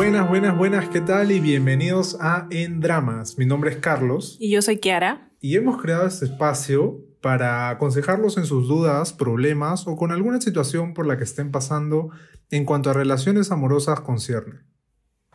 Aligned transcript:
Buenas, 0.00 0.30
buenas, 0.30 0.56
buenas, 0.56 0.88
¿qué 0.88 1.02
tal? 1.02 1.30
Y 1.30 1.40
bienvenidos 1.40 2.16
a 2.22 2.46
En 2.50 2.80
Dramas. 2.80 3.36
Mi 3.36 3.44
nombre 3.44 3.70
es 3.70 3.76
Carlos. 3.76 4.38
Y 4.40 4.50
yo 4.50 4.62
soy 4.62 4.78
Kiara. 4.78 5.28
Y 5.42 5.56
hemos 5.56 5.78
creado 5.78 6.06
este 6.06 6.24
espacio 6.24 7.04
para 7.20 7.68
aconsejarlos 7.68 8.38
en 8.38 8.46
sus 8.46 8.66
dudas, 8.66 9.12
problemas 9.12 9.86
o 9.86 9.96
con 9.96 10.10
alguna 10.10 10.40
situación 10.40 10.94
por 10.94 11.06
la 11.06 11.18
que 11.18 11.24
estén 11.24 11.50
pasando 11.50 12.08
en 12.50 12.64
cuanto 12.64 12.88
a 12.88 12.94
relaciones 12.94 13.52
amorosas 13.52 14.00
concierne. 14.00 14.60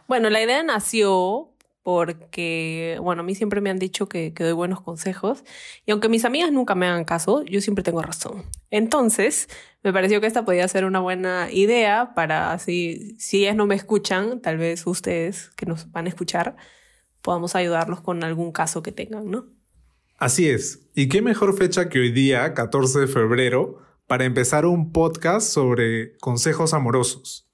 Bueno, 0.08 0.32
la 0.32 0.42
idea 0.42 0.64
nació 0.64 1.54
porque, 1.86 2.98
bueno, 3.00 3.22
a 3.22 3.24
mí 3.24 3.36
siempre 3.36 3.62
me 3.62 3.70
han 3.70 3.78
dicho 3.78 4.10
que, 4.10 4.34
doy 4.36 4.54
buenos 4.54 4.82
consejos 4.82 5.44
y 5.86 5.92
aunque 5.92 6.10
mis 6.10 6.26
amigas 6.26 6.52
nunca 6.52 6.74
me 6.74 6.88
hagan 6.88 7.06
caso, 7.06 7.44
yo 7.44 7.62
siempre 7.62 7.84
tengo 7.84 8.02
razón. 8.02 8.44
Entonces, 8.72 9.48
me 9.84 9.94
pareció 9.94 10.20
que 10.20 10.26
esta 10.26 10.44
podía 10.46 10.68
ser 10.68 10.86
una 10.86 11.00
buena 11.00 11.48
idea 11.52 12.16
para 12.16 12.54
así, 12.54 13.16
si 13.20 13.44
ellas 13.44 13.56
no 13.56 13.68
me 13.68 13.76
escuchan, 13.76 14.42
tal 14.42 14.58
vez 14.58 14.88
ustedes 14.88 15.52
que 15.56 15.68
nos 15.68 15.92
van 15.92 16.08
a 16.08 16.10
escuchar, 16.10 16.56
podamos 17.22 17.56
ayudarlos 17.56 18.02
con 18.02 18.24
algún 18.24 18.52
caso 18.52 18.82
que 18.82 18.92
tengan, 18.92 19.30
¿no? 19.30 19.46
Así 20.18 20.50
es. 20.50 20.88
¿Y 20.96 21.08
qué 21.08 21.22
mejor 21.22 21.56
fecha 21.56 21.88
que 21.88 22.00
hoy 22.00 22.12
día, 22.12 22.56
14 22.56 23.02
de 23.02 23.08
febrero, 23.08 23.78
para 24.08 24.26
empezar 24.26 24.66
un 24.66 24.92
podcast 24.92 25.48
sobre 25.48 26.18
consejos 26.18 26.74
amorosos? 26.74 27.48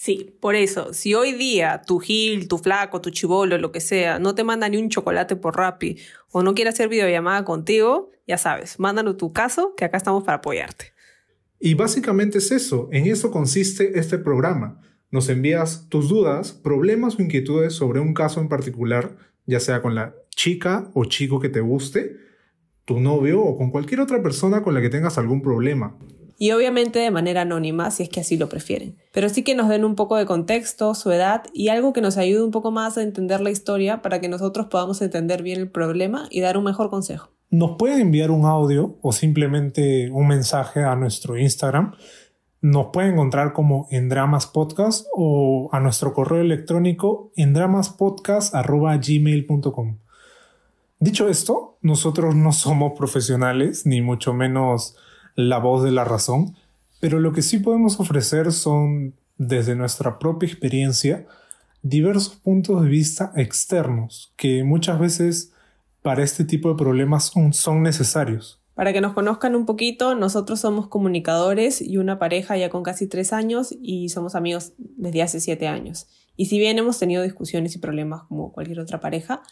Sí, 0.00 0.36
por 0.40 0.54
eso, 0.54 0.94
si 0.94 1.14
hoy 1.14 1.32
día 1.32 1.82
tu 1.84 1.98
Gil, 1.98 2.46
tu 2.46 2.58
flaco, 2.58 3.00
tu 3.00 3.10
chivolo, 3.10 3.58
lo 3.58 3.72
que 3.72 3.80
sea, 3.80 4.20
no 4.20 4.32
te 4.32 4.44
manda 4.44 4.68
ni 4.68 4.76
un 4.76 4.90
chocolate 4.90 5.34
por 5.34 5.56
Rappi 5.56 5.96
o 6.30 6.44
no 6.44 6.54
quiere 6.54 6.70
hacer 6.70 6.88
videollamada 6.88 7.44
contigo, 7.44 8.12
ya 8.24 8.38
sabes, 8.38 8.78
mándanos 8.78 9.16
tu 9.16 9.32
caso, 9.32 9.74
que 9.76 9.84
acá 9.84 9.96
estamos 9.96 10.22
para 10.22 10.38
apoyarte. 10.38 10.92
Y 11.58 11.74
básicamente 11.74 12.38
es 12.38 12.52
eso, 12.52 12.88
en 12.92 13.08
eso 13.08 13.32
consiste 13.32 13.98
este 13.98 14.18
programa. 14.18 14.80
Nos 15.10 15.28
envías 15.30 15.88
tus 15.88 16.08
dudas, 16.08 16.52
problemas 16.52 17.18
o 17.18 17.22
inquietudes 17.22 17.72
sobre 17.72 17.98
un 17.98 18.14
caso 18.14 18.40
en 18.40 18.48
particular, 18.48 19.16
ya 19.46 19.58
sea 19.58 19.82
con 19.82 19.96
la 19.96 20.14
chica 20.28 20.92
o 20.94 21.06
chico 21.06 21.40
que 21.40 21.48
te 21.48 21.60
guste, 21.60 22.18
tu 22.84 23.00
novio 23.00 23.42
o 23.42 23.58
con 23.58 23.72
cualquier 23.72 23.98
otra 23.98 24.22
persona 24.22 24.62
con 24.62 24.74
la 24.74 24.80
que 24.80 24.90
tengas 24.90 25.18
algún 25.18 25.42
problema 25.42 25.98
y 26.38 26.52
obviamente 26.52 27.00
de 27.00 27.10
manera 27.10 27.42
anónima 27.42 27.90
si 27.90 28.04
es 28.04 28.08
que 28.08 28.20
así 28.20 28.36
lo 28.36 28.48
prefieren. 28.48 28.96
Pero 29.12 29.28
sí 29.28 29.42
que 29.42 29.56
nos 29.56 29.68
den 29.68 29.84
un 29.84 29.96
poco 29.96 30.14
de 30.16 30.24
contexto, 30.24 30.94
su 30.94 31.10
edad 31.10 31.42
y 31.52 31.66
algo 31.68 31.92
que 31.92 32.00
nos 32.00 32.16
ayude 32.16 32.44
un 32.44 32.52
poco 32.52 32.70
más 32.70 32.96
a 32.96 33.02
entender 33.02 33.40
la 33.40 33.50
historia 33.50 34.02
para 34.02 34.20
que 34.20 34.28
nosotros 34.28 34.68
podamos 34.68 35.02
entender 35.02 35.42
bien 35.42 35.58
el 35.58 35.68
problema 35.68 36.28
y 36.30 36.38
dar 36.40 36.56
un 36.56 36.62
mejor 36.64 36.90
consejo. 36.90 37.30
Nos 37.50 37.72
pueden 37.76 38.00
enviar 38.00 38.30
un 38.30 38.44
audio 38.44 38.98
o 39.02 39.10
simplemente 39.12 40.10
un 40.10 40.28
mensaje 40.28 40.84
a 40.84 40.94
nuestro 40.94 41.36
Instagram. 41.36 41.96
Nos 42.60 42.90
pueden 42.92 43.14
encontrar 43.14 43.52
como 43.52 43.88
en 43.90 44.08
Dramas 44.08 44.46
Podcast 44.46 45.08
o 45.14 45.68
a 45.72 45.80
nuestro 45.80 46.12
correo 46.12 46.40
electrónico 46.40 47.32
en 47.36 47.52
dramaspodcast.gmail.com. 47.52 49.96
Dicho 51.00 51.28
esto, 51.28 51.78
nosotros 51.80 52.36
no 52.36 52.52
somos 52.52 52.92
profesionales, 52.98 53.86
ni 53.86 54.02
mucho 54.02 54.34
menos 54.34 54.96
la 55.38 55.58
voz 55.58 55.84
de 55.84 55.92
la 55.92 56.02
razón, 56.02 56.56
pero 56.98 57.20
lo 57.20 57.32
que 57.32 57.42
sí 57.42 57.60
podemos 57.60 58.00
ofrecer 58.00 58.50
son, 58.50 59.14
desde 59.36 59.76
nuestra 59.76 60.18
propia 60.18 60.48
experiencia, 60.48 61.28
diversos 61.80 62.34
puntos 62.34 62.82
de 62.82 62.88
vista 62.88 63.30
externos 63.36 64.32
que 64.36 64.64
muchas 64.64 64.98
veces 64.98 65.52
para 66.02 66.24
este 66.24 66.44
tipo 66.44 66.70
de 66.70 66.74
problemas 66.74 67.32
son, 67.52 67.82
necesarios. 67.84 68.60
Para 68.74 68.92
que 68.92 69.00
nos 69.00 69.12
conozcan 69.12 69.54
un 69.54 69.64
poquito, 69.64 70.16
nosotros 70.16 70.58
somos 70.58 70.88
comunicadores 70.88 71.80
y 71.80 71.98
una 71.98 72.18
pareja 72.18 72.56
ya 72.56 72.68
con 72.68 72.82
casi 72.82 73.06
tres 73.06 73.32
años 73.32 73.72
y 73.80 74.08
somos 74.08 74.34
amigos 74.34 74.72
desde 74.76 75.22
hace 75.22 75.38
siete 75.38 75.68
años. 75.68 76.08
Y 76.36 76.46
si 76.46 76.58
bien 76.58 76.78
hemos 76.78 76.98
tenido 76.98 77.22
discusiones 77.22 77.76
y 77.76 77.78
problemas 77.78 78.24
como 78.24 78.50
cualquier 78.50 78.80
otra 78.80 78.98
pareja, 78.98 79.42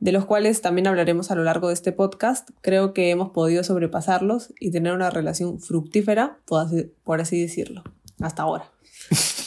de 0.00 0.12
los 0.12 0.24
cuales 0.24 0.60
también 0.60 0.86
hablaremos 0.86 1.30
a 1.30 1.34
lo 1.34 1.44
largo 1.44 1.68
de 1.68 1.74
este 1.74 1.92
podcast, 1.92 2.50
creo 2.60 2.92
que 2.92 3.10
hemos 3.10 3.30
podido 3.30 3.64
sobrepasarlos 3.64 4.52
y 4.60 4.70
tener 4.70 4.92
una 4.92 5.10
relación 5.10 5.60
fructífera, 5.60 6.38
por 6.46 7.20
así, 7.20 7.40
decirlo, 7.40 7.82
hasta 8.20 8.42
ahora. 8.42 8.70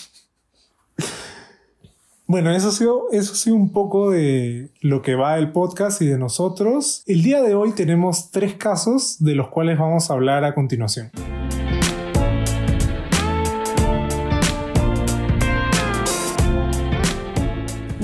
Bueno, 2.29 2.51
eso 2.51 2.67
ha, 2.67 2.71
sido, 2.73 3.05
eso 3.13 3.55
un 3.55 3.71
poco 3.71 4.11
de 4.11 4.69
lo 4.81 5.01
que 5.01 5.15
va 5.15 5.37
el 5.37 5.53
podcast 5.53 6.01
y 6.01 6.07
de 6.07 6.17
nosotros. 6.17 7.03
El 7.07 7.23
día 7.23 7.41
de 7.41 7.55
hoy 7.55 7.71
tenemos 7.71 8.31
tres 8.31 8.55
casos 8.55 9.15
de 9.23 9.33
los 9.33 9.47
cuales 9.47 9.79
vamos 9.79 10.11
a 10.11 10.13
hablar 10.13 10.43
a 10.43 10.53
continuación. 10.53 11.09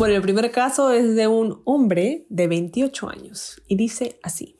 Bueno, 0.03 0.17
el 0.17 0.21
primer 0.21 0.51
caso 0.51 0.91
es 0.91 1.15
de 1.15 1.29
un 1.29 1.61
hombre 1.63 2.25
de 2.27 2.47
28 2.47 3.07
años 3.07 3.61
y 3.69 3.77
dice 3.77 4.19
así. 4.21 4.59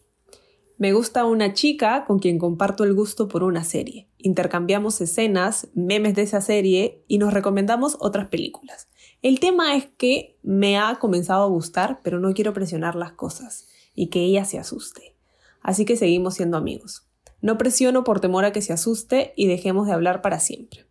Me 0.78 0.94
gusta 0.94 1.26
una 1.26 1.52
chica 1.52 2.06
con 2.06 2.20
quien 2.20 2.40
comparto 2.40 2.86
el 2.86 2.94
gusto 2.94 3.28
por 3.28 3.44
una 3.44 3.66
serie. 3.66 4.08
Intercambiamos 4.20 5.02
escenas, 5.02 5.68
memes 5.74 6.16
de 6.16 6.22
esa 6.22 6.40
serie 6.40 7.04
y 7.10 7.18
nos 7.18 7.34
recomendamos 7.34 7.98
otras 8.00 8.30
películas. 8.30 8.88
El 9.22 9.42
tema 9.42 9.76
es 9.76 9.90
que 9.98 10.40
me 10.44 10.78
ha 10.78 10.98
comenzado 11.00 11.44
a 11.44 11.48
gustar, 11.48 12.00
pero 12.06 12.22
no 12.22 12.34
quiero 12.34 12.54
presionar 12.54 12.96
las 12.96 13.12
cosas 13.12 13.68
y 13.94 14.08
que 14.08 14.22
ella 14.22 14.46
se 14.46 14.60
asuste. 14.60 15.18
Así 15.62 15.84
que 15.84 15.98
seguimos 15.98 16.36
siendo 16.36 16.56
amigos. 16.56 17.10
No 17.42 17.58
presiono 17.58 18.06
por 18.06 18.22
temor 18.22 18.46
a 18.46 18.54
que 18.54 18.62
se 18.62 18.72
asuste 18.72 19.34
y 19.36 19.48
dejemos 19.48 19.88
de 19.88 19.92
hablar 19.92 20.22
para 20.22 20.40
siempre. 20.40 20.86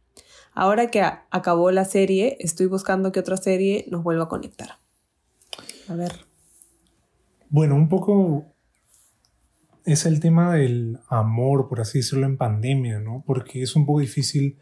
Ahora 0.54 0.88
que 0.88 1.02
acabó 1.02 1.70
la 1.70 1.84
serie, 1.84 2.36
estoy 2.40 2.66
buscando 2.66 3.12
que 3.12 3.20
otra 3.20 3.36
serie 3.36 3.86
nos 3.90 4.02
vuelva 4.02 4.24
a 4.24 4.28
conectar. 4.28 4.78
A 5.88 5.94
ver. 5.94 6.26
Bueno, 7.48 7.74
un 7.74 7.88
poco 7.88 8.46
es 9.84 10.06
el 10.06 10.20
tema 10.20 10.54
del 10.54 11.00
amor, 11.08 11.68
por 11.68 11.80
así 11.80 11.98
decirlo, 11.98 12.26
en 12.26 12.36
pandemia, 12.36 13.00
¿no? 13.00 13.22
Porque 13.26 13.62
es 13.62 13.74
un 13.76 13.86
poco 13.86 14.00
difícil 14.00 14.58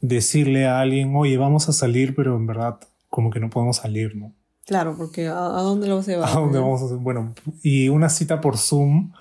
decirle 0.00 0.66
a 0.66 0.80
alguien, 0.80 1.14
oye, 1.16 1.36
vamos 1.38 1.68
a 1.68 1.72
salir, 1.72 2.14
pero 2.14 2.36
en 2.36 2.46
verdad 2.46 2.78
como 3.08 3.30
que 3.30 3.40
no 3.40 3.50
podemos 3.50 3.76
salir, 3.76 4.16
¿no? 4.16 4.32
Claro, 4.66 4.96
porque 4.96 5.28
¿a, 5.28 5.34
dónde 5.34 5.86
lo 5.86 5.96
vas 5.96 6.08
a 6.08 6.10
llevar? 6.10 6.28
¿A 6.32 6.40
dónde 6.40 6.58
vamos 6.58 6.82
a? 6.82 6.96
Bueno, 6.96 7.34
y 7.62 7.88
una 7.88 8.08
cita 8.08 8.40
por 8.40 8.56
Zoom, 8.56 9.12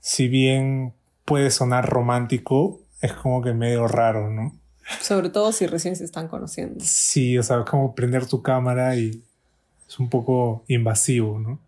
si 0.00 0.28
bien 0.28 0.94
puede 1.24 1.50
sonar 1.50 1.88
romántico, 1.88 2.80
es 3.00 3.12
como 3.12 3.42
que 3.42 3.52
medio 3.52 3.86
raro, 3.86 4.30
¿no? 4.30 4.57
Sobre 5.02 5.30
todo 5.30 5.52
si 5.52 5.66
recién 5.66 5.96
se 5.96 6.04
están 6.04 6.28
conociendo. 6.28 6.82
Sí, 6.84 7.38
o 7.38 7.42
sea, 7.42 7.64
como 7.64 7.94
prender 7.94 8.26
tu 8.26 8.42
cámara 8.42 8.96
y 8.96 9.22
es 9.86 9.98
un 9.98 10.08
poco 10.08 10.64
invasivo, 10.68 11.38
¿no? 11.38 11.60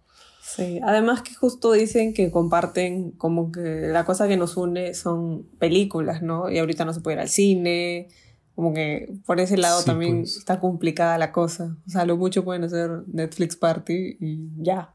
Sí, 0.42 0.81
además 0.82 1.22
que 1.22 1.34
justo 1.34 1.72
dicen 1.72 2.12
que 2.12 2.30
comparten 2.30 3.12
como 3.12 3.53
que 3.53 3.88
la 3.88 4.04
cosa 4.04 4.26
que 4.26 4.36
nos 4.36 4.56
une 4.56 4.94
son 4.94 5.44
películas, 5.59 6.22
¿no? 6.22 6.50
Y 6.50 6.59
ahorita 6.59 6.84
no 6.84 6.92
se 6.92 7.00
puede 7.00 7.16
ir 7.16 7.20
al 7.20 7.28
cine, 7.28 8.09
como 8.56 8.75
que 8.75 9.12
por 9.26 9.38
ese 9.38 9.56
lado 9.56 9.84
también 9.84 10.22
pues. 10.22 10.36
está 10.36 10.59
complicada 10.59 11.19
la 11.19 11.30
cosa. 11.30 11.76
O 11.86 11.91
sea, 11.91 12.04
lo 12.04 12.16
mucho 12.16 12.44
pueden 12.44 12.64
hacer 12.64 13.04
Netflix 13.06 13.54
Party 13.54 14.16
y 14.20 14.48
ya. 14.59 14.94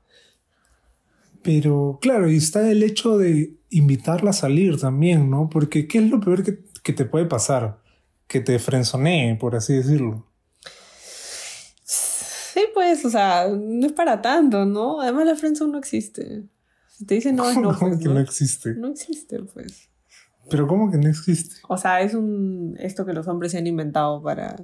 Pero 1.41 2.00
claro, 2.02 2.30
y 2.30 2.38
está 2.38 2.69
el 2.69 2.84
hecho 2.84 3.18
de 3.18 3.53
invitarla 3.69 4.31
a 4.31 4.34
salir 4.34 4.80
también, 4.80 5.30
¿no? 5.30 5.50
Porque 5.50 5.88
¿qué 5.88 6.00
es 6.00 6.09
lo 6.09 6.19
peor 6.19 6.44
que, 6.44 6.59
que 6.84 6.91
te 6.91 7.06
puede 7.06 7.25
pasar? 7.25 7.78
Que 8.28 8.40
te 8.41 8.59
frenzonee, 8.59 9.36
por 9.36 9.56
así 9.56 9.74
decirlo. 9.74 10.25
Sí, 11.84 12.62
pues, 12.74 13.03
o 13.06 13.09
sea, 13.09 13.47
no 13.50 13.86
es 13.86 13.94
para 13.94 14.22
tanto, 14.22 14.66
¿no? 14.66 15.02
Además 15.02 15.26
la 15.26 15.35
frenzone 15.35 15.73
no 15.73 15.78
existe. 15.78 16.44
Si 16.90 17.05
te 17.05 17.16
dicen 17.16 17.35
no, 17.35 17.50
es 17.50 17.58
no. 17.61 17.78
Pues, 17.78 18.00
que 18.00 18.05
no 18.05 18.20
existe? 18.20 18.73
No 18.76 18.88
existe, 18.90 19.41
pues. 19.44 19.90
Pero 20.50 20.67
¿cómo 20.67 20.91
que 20.91 20.97
no 20.97 21.09
existe? 21.09 21.55
O 21.67 21.78
sea, 21.78 22.02
es 22.02 22.14
un 22.14 22.76
esto 22.79 23.05
que 23.05 23.14
los 23.14 23.28
hombres 23.28 23.52
se 23.52 23.58
han 23.58 23.67
inventado 23.67 24.22
para 24.22 24.55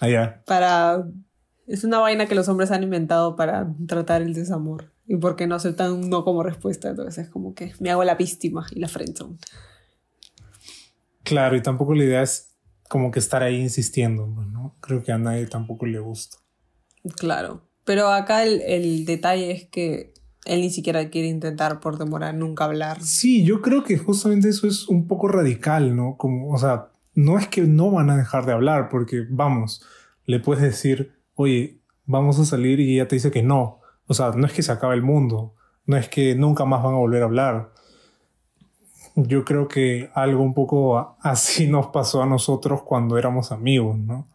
allá. 0.00 0.36
Ah, 0.36 0.42
para 0.44 1.06
es 1.66 1.84
una 1.84 1.98
vaina 1.98 2.26
que 2.26 2.34
los 2.34 2.48
hombres 2.48 2.70
han 2.70 2.82
inventado 2.82 3.36
para 3.36 3.72
tratar 3.86 4.20
el 4.22 4.34
desamor 4.34 4.92
y 5.06 5.16
porque 5.16 5.46
no 5.46 5.54
aceptan 5.54 5.92
un 5.92 6.10
no 6.10 6.24
como 6.24 6.42
respuesta, 6.42 6.90
entonces 6.90 7.26
es 7.26 7.30
como 7.30 7.54
que 7.54 7.72
me 7.78 7.90
hago 7.90 8.04
la 8.04 8.16
víctima 8.16 8.66
y 8.72 8.80
la 8.80 8.88
friendzone. 8.88 9.38
Claro, 11.22 11.56
y 11.56 11.62
tampoco 11.62 11.94
la 11.94 12.04
idea 12.04 12.22
es 12.22 12.51
como 12.92 13.10
que 13.10 13.20
estar 13.20 13.42
ahí 13.42 13.58
insistiendo, 13.58 14.26
¿no? 14.26 14.76
Creo 14.82 15.02
que 15.02 15.12
a 15.12 15.16
nadie 15.16 15.46
tampoco 15.46 15.86
le 15.86 15.98
gusta. 15.98 16.36
Claro, 17.16 17.62
pero 17.86 18.08
acá 18.08 18.44
el, 18.44 19.06
detalle 19.06 19.50
es 19.50 19.64
que 19.64 20.12
él 20.44 20.60
ni 20.60 20.68
siquiera 20.68 21.08
quiere 21.08 21.28
intentar 21.28 21.80
por 21.80 21.96
demorar 21.96 22.34
nunca 22.34 22.66
hablar. 22.66 23.00
Sí, 23.00 23.44
yo 23.44 23.62
creo 23.62 23.82
que 23.82 23.96
justamente 23.96 24.50
eso 24.50 24.66
es 24.66 24.88
un 24.88 25.06
poco 25.08 25.28
radical, 25.28 25.96
¿no? 25.96 26.18
Como, 26.18 26.52
o 26.52 26.58
sea, 26.58 26.90
no 27.14 27.38
es 27.38 27.48
que 27.48 27.62
no 27.62 27.90
van 27.90 28.10
a 28.10 28.16
dejar 28.18 28.44
de 28.44 28.52
hablar, 28.52 28.90
porque 28.90 29.24
vamos, 29.30 29.82
le 30.26 30.38
puedes 30.38 30.62
decir, 30.62 31.14
oye, 31.32 31.80
vamos 32.04 32.38
a 32.40 32.44
salir 32.44 32.78
y 32.78 32.96
ella 32.96 33.08
te 33.08 33.16
dice 33.16 33.30
que 33.30 33.42
no. 33.42 33.80
O 34.06 34.12
sea, 34.12 34.32
no 34.32 34.46
es 34.46 34.52
que 34.52 34.62
se 34.62 34.70
acabe 34.70 34.96
el 34.96 35.02
mundo, 35.02 35.54
no 35.86 35.96
es 35.96 36.10
que 36.10 36.34
nunca 36.34 36.66
más 36.66 36.82
van 36.82 36.92
a 36.92 36.98
volver 36.98 37.22
a 37.22 37.24
hablar 37.24 37.72
yo 39.14 39.44
creo 39.44 39.68
que 39.68 40.10
algo 40.14 40.42
un 40.42 40.54
poco 40.54 41.16
así 41.20 41.66
nos 41.68 41.88
pasó 41.88 42.22
a 42.22 42.26
nosotros 42.26 42.82
cuando 42.82 43.18
éramos 43.18 43.52
amigos, 43.52 43.98
¿no? 43.98 44.26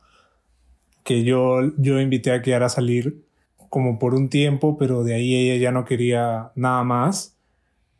que 1.08 1.24
yo, 1.24 1.62
yo 1.78 2.02
invité 2.02 2.34
a 2.34 2.42
Kiara 2.42 2.66
a 2.66 2.70
salir 2.70 3.24
como 3.70 3.98
por 3.98 4.14
un 4.14 4.28
tiempo, 4.28 4.78
pero 4.78 5.06
de 5.06 5.14
ahí 5.14 5.36
ella 5.36 5.56
ya 5.56 5.72
no 5.72 5.86
quería 5.86 6.52
nada 6.56 6.84
más. 6.84 7.38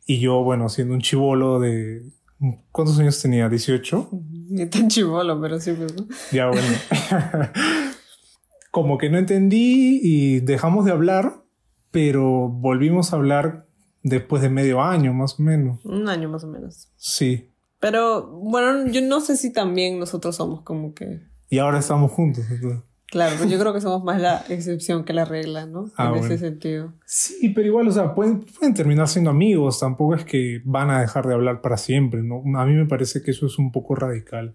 Y 0.06 0.20
yo, 0.20 0.42
bueno, 0.42 0.68
siendo 0.68 0.92
un 0.92 1.00
chivolo 1.00 1.58
de... 1.58 2.02
¿Cuántos 2.70 2.98
años 2.98 3.20
tenía? 3.22 3.48
¿18? 3.48 4.08
Ni 4.50 4.66
tan 4.66 4.88
chivolo, 4.88 5.40
pero 5.40 5.58
sí. 5.58 5.72
Pues, 5.72 5.94
ya, 6.32 6.48
bueno. 6.48 6.68
como 8.70 8.98
que 8.98 9.08
no 9.08 9.16
entendí 9.16 10.00
y 10.02 10.40
dejamos 10.40 10.84
de 10.84 10.92
hablar, 10.92 11.42
pero 11.90 12.48
volvimos 12.48 13.14
a 13.14 13.16
hablar 13.16 13.67
después 14.02 14.42
de 14.42 14.50
medio 14.50 14.82
año, 14.82 15.12
más 15.12 15.38
o 15.38 15.42
menos. 15.42 15.84
Un 15.84 16.08
año 16.08 16.28
más 16.28 16.44
o 16.44 16.48
menos. 16.48 16.88
Sí. 16.96 17.50
Pero 17.80 18.26
bueno, 18.26 18.90
yo 18.90 19.00
no 19.02 19.20
sé 19.20 19.36
si 19.36 19.52
también 19.52 19.98
nosotros 19.98 20.36
somos 20.36 20.62
como 20.62 20.94
que... 20.94 21.20
Y 21.48 21.58
ahora 21.58 21.78
estamos 21.78 22.10
juntos. 22.12 22.44
Entonces. 22.50 22.82
Claro, 23.10 23.36
pero 23.38 23.48
yo 23.48 23.58
creo 23.58 23.72
que 23.72 23.80
somos 23.80 24.04
más 24.04 24.20
la 24.20 24.44
excepción 24.50 25.04
que 25.04 25.14
la 25.14 25.24
regla, 25.24 25.64
¿no? 25.64 25.90
Ah, 25.96 26.06
en 26.06 26.10
bueno. 26.10 26.26
ese 26.26 26.38
sentido. 26.38 26.92
Sí, 27.06 27.48
pero 27.54 27.66
igual, 27.66 27.88
o 27.88 27.90
sea, 27.90 28.14
pueden, 28.14 28.40
pueden 28.40 28.74
terminar 28.74 29.08
siendo 29.08 29.30
amigos, 29.30 29.80
tampoco 29.80 30.14
es 30.14 30.24
que 30.24 30.60
van 30.64 30.90
a 30.90 31.00
dejar 31.00 31.26
de 31.26 31.32
hablar 31.32 31.62
para 31.62 31.78
siempre, 31.78 32.22
¿no? 32.22 32.42
A 32.58 32.66
mí 32.66 32.74
me 32.74 32.84
parece 32.84 33.22
que 33.22 33.30
eso 33.30 33.46
es 33.46 33.58
un 33.58 33.72
poco 33.72 33.94
radical. 33.94 34.54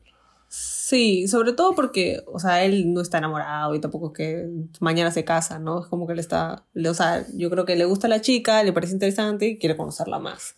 Sí, 0.56 1.28
sobre 1.28 1.54
todo 1.54 1.74
porque, 1.74 2.22
o 2.28 2.40
sea, 2.40 2.64
él 2.64 2.94
no 2.94 3.02
está 3.02 3.18
enamorado 3.18 3.74
y 3.74 3.82
tampoco 3.82 4.14
que 4.14 4.48
mañana 4.80 5.10
se 5.10 5.26
casa, 5.26 5.58
¿no? 5.58 5.80
Es 5.82 5.88
como 5.88 6.06
que 6.06 6.14
él 6.14 6.20
está, 6.20 6.64
le- 6.76 6.90
o 6.90 6.94
sea, 6.94 7.26
yo 7.34 7.50
creo 7.50 7.66
que 7.66 7.76
le 7.76 7.86
gusta 7.86 8.08
la 8.08 8.22
chica, 8.22 8.62
le 8.64 8.72
parece 8.72 8.94
interesante 8.94 9.48
y 9.48 9.58
quiere 9.58 9.76
conocerla 9.76 10.20
más. 10.20 10.54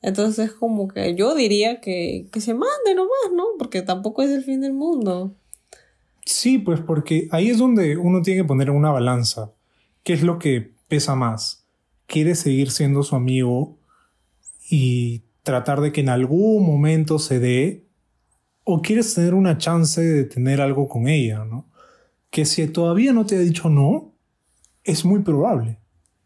Entonces, 0.00 0.50
como 0.50 0.88
que 0.88 1.14
yo 1.14 1.36
diría 1.36 1.80
que, 1.80 2.26
que 2.32 2.40
se 2.40 2.54
mande 2.54 2.96
nomás, 2.96 3.30
¿no? 3.32 3.44
Porque 3.60 3.82
tampoco 3.82 4.22
es 4.22 4.30
el 4.30 4.42
fin 4.42 4.60
del 4.60 4.72
mundo. 4.72 5.36
Sí, 6.24 6.58
pues 6.58 6.80
porque 6.80 7.28
ahí 7.30 7.48
es 7.48 7.58
donde 7.58 7.96
uno 7.96 8.22
tiene 8.22 8.42
que 8.42 8.48
poner 8.48 8.70
una 8.70 8.90
balanza. 8.90 9.52
¿Qué 10.02 10.14
es 10.14 10.24
lo 10.24 10.40
que 10.40 10.72
pesa 10.88 11.14
más? 11.14 11.64
¿Quieres 12.08 12.40
seguir 12.40 12.72
siendo 12.72 13.04
su 13.04 13.14
amigo 13.14 13.78
y 14.68 15.22
tratar 15.44 15.80
de 15.80 15.92
que 15.92 16.00
en 16.00 16.08
algún 16.08 16.66
momento 16.66 17.20
se 17.20 17.38
dé? 17.38 17.84
¿O 18.64 18.80
quieres 18.82 19.14
tener 19.14 19.34
una 19.34 19.58
chance 19.58 20.00
de 20.00 20.24
tener 20.24 20.60
algo 20.60 20.88
con 20.88 21.08
ella, 21.08 21.44
no? 21.44 21.66
Que 22.30 22.44
si 22.44 22.66
todavía 22.68 23.12
no 23.12 23.26
te 23.26 23.36
ha 23.36 23.40
dicho 23.40 23.68
no, 23.68 24.12
es 24.84 25.04
muy 25.04 25.20
probable. 25.20 25.78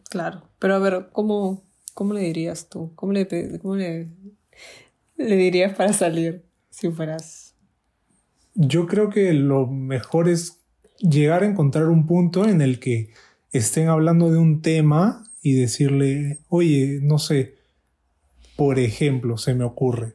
Claro. 0.09 0.43
Pero 0.59 0.75
a 0.75 0.79
ver, 0.79 1.09
¿cómo, 1.13 1.63
cómo 1.95 2.15
le 2.15 2.21
dirías 2.21 2.69
tú? 2.69 2.93
¿Cómo 2.95 3.13
le, 3.13 3.59
cómo 3.59 3.77
le, 3.77 4.09
le 5.17 5.37
dirías 5.37 5.75
para 5.77 5.93
salir 5.93 6.45
si 6.71 6.91
fueras? 6.91 7.55
Yo 8.55 8.87
creo 8.87 9.11
que 9.11 9.33
lo 9.33 9.67
mejor 9.67 10.29
es 10.29 10.61
llegar 10.99 11.43
a 11.43 11.47
encontrar 11.47 11.89
un 11.89 12.07
punto 12.07 12.49
en 12.49 12.63
el 12.63 12.81
que 12.81 13.11
estén 13.53 13.89
hablando 13.89 14.31
de 14.31 14.39
un 14.39 14.63
tema 14.63 15.25
y 15.43 15.55
decirle, 15.55 16.41
oye, 16.49 17.01
no 17.03 17.19
sé, 17.19 17.57
por 18.57 18.79
ejemplo, 18.79 19.37
se 19.37 19.55
me 19.55 19.65
ocurre, 19.65 20.15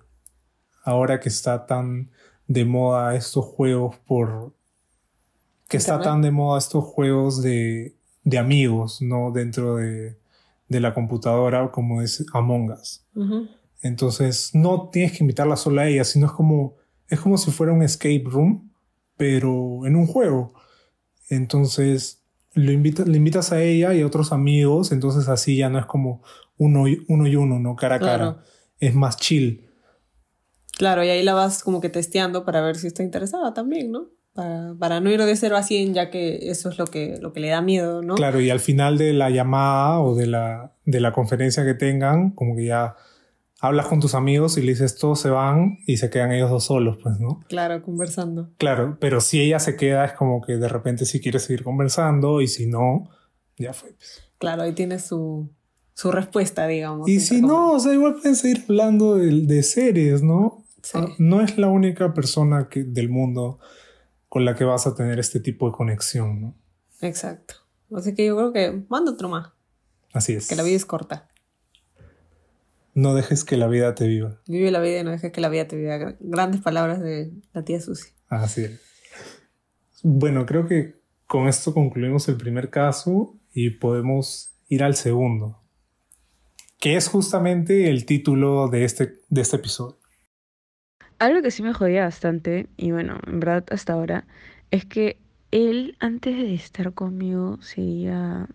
ahora 0.83 1.19
que 1.19 1.29
está 1.29 1.65
tan 1.65 2.09
de 2.47 2.65
moda 2.65 3.15
estos 3.15 3.45
juegos 3.45 3.97
por... 4.05 4.53
que 5.67 5.77
está 5.77 5.93
Internet. 5.93 6.13
tan 6.13 6.21
de 6.21 6.31
moda 6.31 6.59
estos 6.59 6.83
juegos 6.83 7.41
de, 7.41 7.95
de 8.23 8.37
amigos, 8.37 9.01
¿no? 9.01 9.31
Dentro 9.31 9.77
de, 9.77 10.17
de 10.67 10.79
la 10.79 10.93
computadora 10.93 11.71
como 11.71 12.01
es 12.01 12.25
Among 12.33 12.71
Us. 12.71 13.05
Entonces, 13.81 14.51
no 14.53 14.89
tienes 14.89 15.13
que 15.17 15.23
invitarla 15.23 15.55
sola 15.55 15.83
a 15.83 15.87
ella, 15.87 16.03
sino 16.03 16.27
es 16.27 16.31
como, 16.33 16.75
es 17.07 17.19
como 17.19 17.37
si 17.37 17.51
fuera 17.51 17.73
un 17.73 17.81
escape 17.83 18.23
room, 18.25 18.71
pero 19.17 19.85
en 19.85 19.95
un 19.95 20.07
juego. 20.07 20.53
Entonces, 21.29 22.21
lo 22.53 22.71
invita, 22.71 23.03
le 23.05 23.17
invitas 23.17 23.51
a 23.51 23.61
ella 23.61 23.93
y 23.93 24.01
a 24.01 24.05
otros 24.07 24.31
amigos, 24.31 24.91
entonces 24.91 25.27
así 25.29 25.55
ya 25.57 25.69
no 25.69 25.79
es 25.79 25.85
como 25.85 26.21
uno 26.57 26.87
y 26.87 27.03
uno, 27.07 27.25
y 27.27 27.35
uno 27.35 27.59
¿no? 27.59 27.75
Cara 27.75 27.95
a 27.95 27.99
Claro. 27.99 28.33
cara. 28.35 28.45
Es 28.79 28.93
más 28.93 29.17
chill. 29.17 29.69
Claro, 30.81 31.03
y 31.03 31.09
ahí 31.09 31.21
la 31.21 31.35
vas 31.35 31.61
como 31.61 31.79
que 31.79 31.89
testeando 31.89 32.43
para 32.43 32.59
ver 32.59 32.75
si 32.75 32.87
está 32.87 33.03
interesada 33.03 33.53
también, 33.53 33.91
¿no? 33.91 34.07
Para, 34.33 34.73
para 34.79 34.99
no 34.99 35.11
ir 35.11 35.21
de 35.21 35.35
0 35.35 35.55
a 35.55 35.61
100, 35.61 35.93
ya 35.93 36.09
que 36.09 36.49
eso 36.49 36.69
es 36.69 36.79
lo 36.79 36.87
que, 36.87 37.19
lo 37.21 37.33
que 37.33 37.39
le 37.39 37.49
da 37.49 37.61
miedo, 37.61 38.01
¿no? 38.01 38.15
Claro, 38.15 38.41
y 38.41 38.49
al 38.49 38.59
final 38.59 38.97
de 38.97 39.13
la 39.13 39.29
llamada 39.29 39.99
o 39.99 40.15
de 40.15 40.25
la, 40.25 40.73
de 40.85 40.99
la 40.99 41.11
conferencia 41.11 41.63
que 41.63 41.75
tengan, 41.75 42.31
como 42.31 42.55
que 42.55 42.65
ya 42.65 42.95
hablas 43.59 43.85
con 43.85 43.99
tus 43.99 44.15
amigos 44.15 44.57
y 44.57 44.61
le 44.63 44.71
dices 44.71 44.97
todos 44.97 45.21
se 45.21 45.29
van 45.29 45.77
y 45.85 45.97
se 45.97 46.09
quedan 46.09 46.31
ellos 46.31 46.49
dos 46.49 46.63
solos, 46.63 46.97
pues, 47.03 47.19
¿no? 47.19 47.41
Claro, 47.47 47.83
conversando. 47.83 48.49
Claro, 48.57 48.97
pero 48.99 49.21
si 49.21 49.39
ella 49.39 49.59
se 49.59 49.75
queda 49.75 50.03
es 50.03 50.13
como 50.13 50.41
que 50.41 50.57
de 50.57 50.67
repente 50.67 51.05
sí 51.05 51.21
quiere 51.21 51.37
seguir 51.37 51.63
conversando 51.63 52.41
y 52.41 52.47
si 52.47 52.65
no, 52.65 53.07
ya 53.55 53.73
fue. 53.73 53.91
pues. 53.91 54.23
Claro, 54.39 54.63
ahí 54.63 54.73
tiene 54.73 54.97
su, 54.97 55.47
su 55.93 56.11
respuesta, 56.11 56.65
digamos. 56.65 57.07
Y 57.07 57.19
si 57.19 57.39
no, 57.39 57.73
o 57.73 57.79
sea, 57.79 57.93
igual 57.93 58.15
pueden 58.15 58.35
seguir 58.35 58.63
hablando 58.67 59.17
de, 59.17 59.41
de 59.41 59.61
series, 59.61 60.23
¿no? 60.23 60.60
Sí. 60.83 60.97
Ah, 60.97 61.07
No 61.19 61.41
es 61.41 61.57
la 61.57 61.67
única 61.67 62.13
persona 62.13 62.67
que, 62.69 62.83
del 62.83 63.09
mundo 63.09 63.59
con 64.29 64.45
la 64.45 64.55
que 64.55 64.63
vas 64.63 64.87
a 64.87 64.95
tener 64.95 65.19
este 65.19 65.39
tipo 65.39 65.67
de 65.67 65.73
conexión, 65.75 66.41
¿no? 66.41 66.55
Exacto. 67.01 67.55
Así 67.95 68.13
que 68.15 68.25
yo 68.25 68.35
creo 68.37 68.53
que 68.53 68.83
manda 68.89 69.11
otro 69.11 69.27
más, 69.29 69.49
Así 70.13 70.33
es. 70.33 70.47
que 70.47 70.55
la 70.55 70.63
vida 70.63 70.75
es 70.77 70.85
corta. 70.85 71.27
No 72.93 73.13
dejes 73.15 73.43
que 73.43 73.55
la 73.57 73.67
vida 73.67 73.95
te 73.95 74.05
viva. 74.07 74.41
Vive 74.47 74.69
la 74.71 74.81
vida 74.81 74.99
y 74.99 75.03
no 75.03 75.11
dejes 75.11 75.31
que 75.31 75.39
la 75.41 75.49
vida 75.49 75.67
te 75.67 75.77
viva. 75.77 75.97
Gra- 75.97 76.17
Grandes 76.19 76.61
palabras 76.61 76.99
de 77.01 77.31
la 77.53 77.63
tía 77.63 77.79
Susi. 77.79 78.09
Así 78.27 78.63
es. 78.65 78.81
Bueno, 80.03 80.45
creo 80.45 80.67
que 80.67 80.99
con 81.27 81.47
esto 81.47 81.73
concluimos 81.73 82.27
el 82.27 82.35
primer 82.37 82.69
caso 82.69 83.35
y 83.53 83.69
podemos 83.71 84.51
ir 84.67 84.83
al 84.83 84.95
segundo, 84.95 85.61
que 86.79 86.95
es 86.97 87.07
justamente 87.07 87.89
el 87.89 88.05
título 88.05 88.67
de 88.67 88.83
este, 88.83 89.19
de 89.29 89.41
este 89.41 89.55
episodio. 89.57 89.97
Algo 91.21 91.44
que 91.44 91.51
sí 91.51 91.62
me 91.62 91.71
jodía 91.71 92.06
bastante, 92.06 92.68
y 92.77 92.91
bueno, 92.94 93.19
en 93.27 93.39
verdad 93.39 93.63
hasta 93.69 93.94
ahora, 93.94 94.25
es 94.71 94.85
que 94.85 95.19
él 95.51 95.95
antes 96.00 96.35
de 96.35 96.56
estar 96.56 96.94
conmigo 96.94 97.62
seguía 97.62 98.47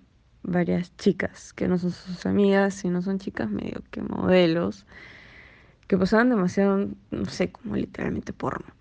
varias 0.43 0.97
chicas, 0.97 1.53
que 1.53 1.69
no 1.69 1.79
son 1.79 1.93
sus 1.93 2.27
amigas, 2.27 2.75
sino 2.75 3.02
son 3.02 3.21
chicas 3.21 3.49
medio 3.50 3.85
que 3.93 4.02
modelos, 4.02 4.85
que 5.87 5.97
posaban 5.97 6.29
demasiado, 6.29 6.88
no 7.12 7.25
sé, 7.26 7.52
como 7.52 7.76
literalmente 7.76 8.33
porno. 8.33 8.75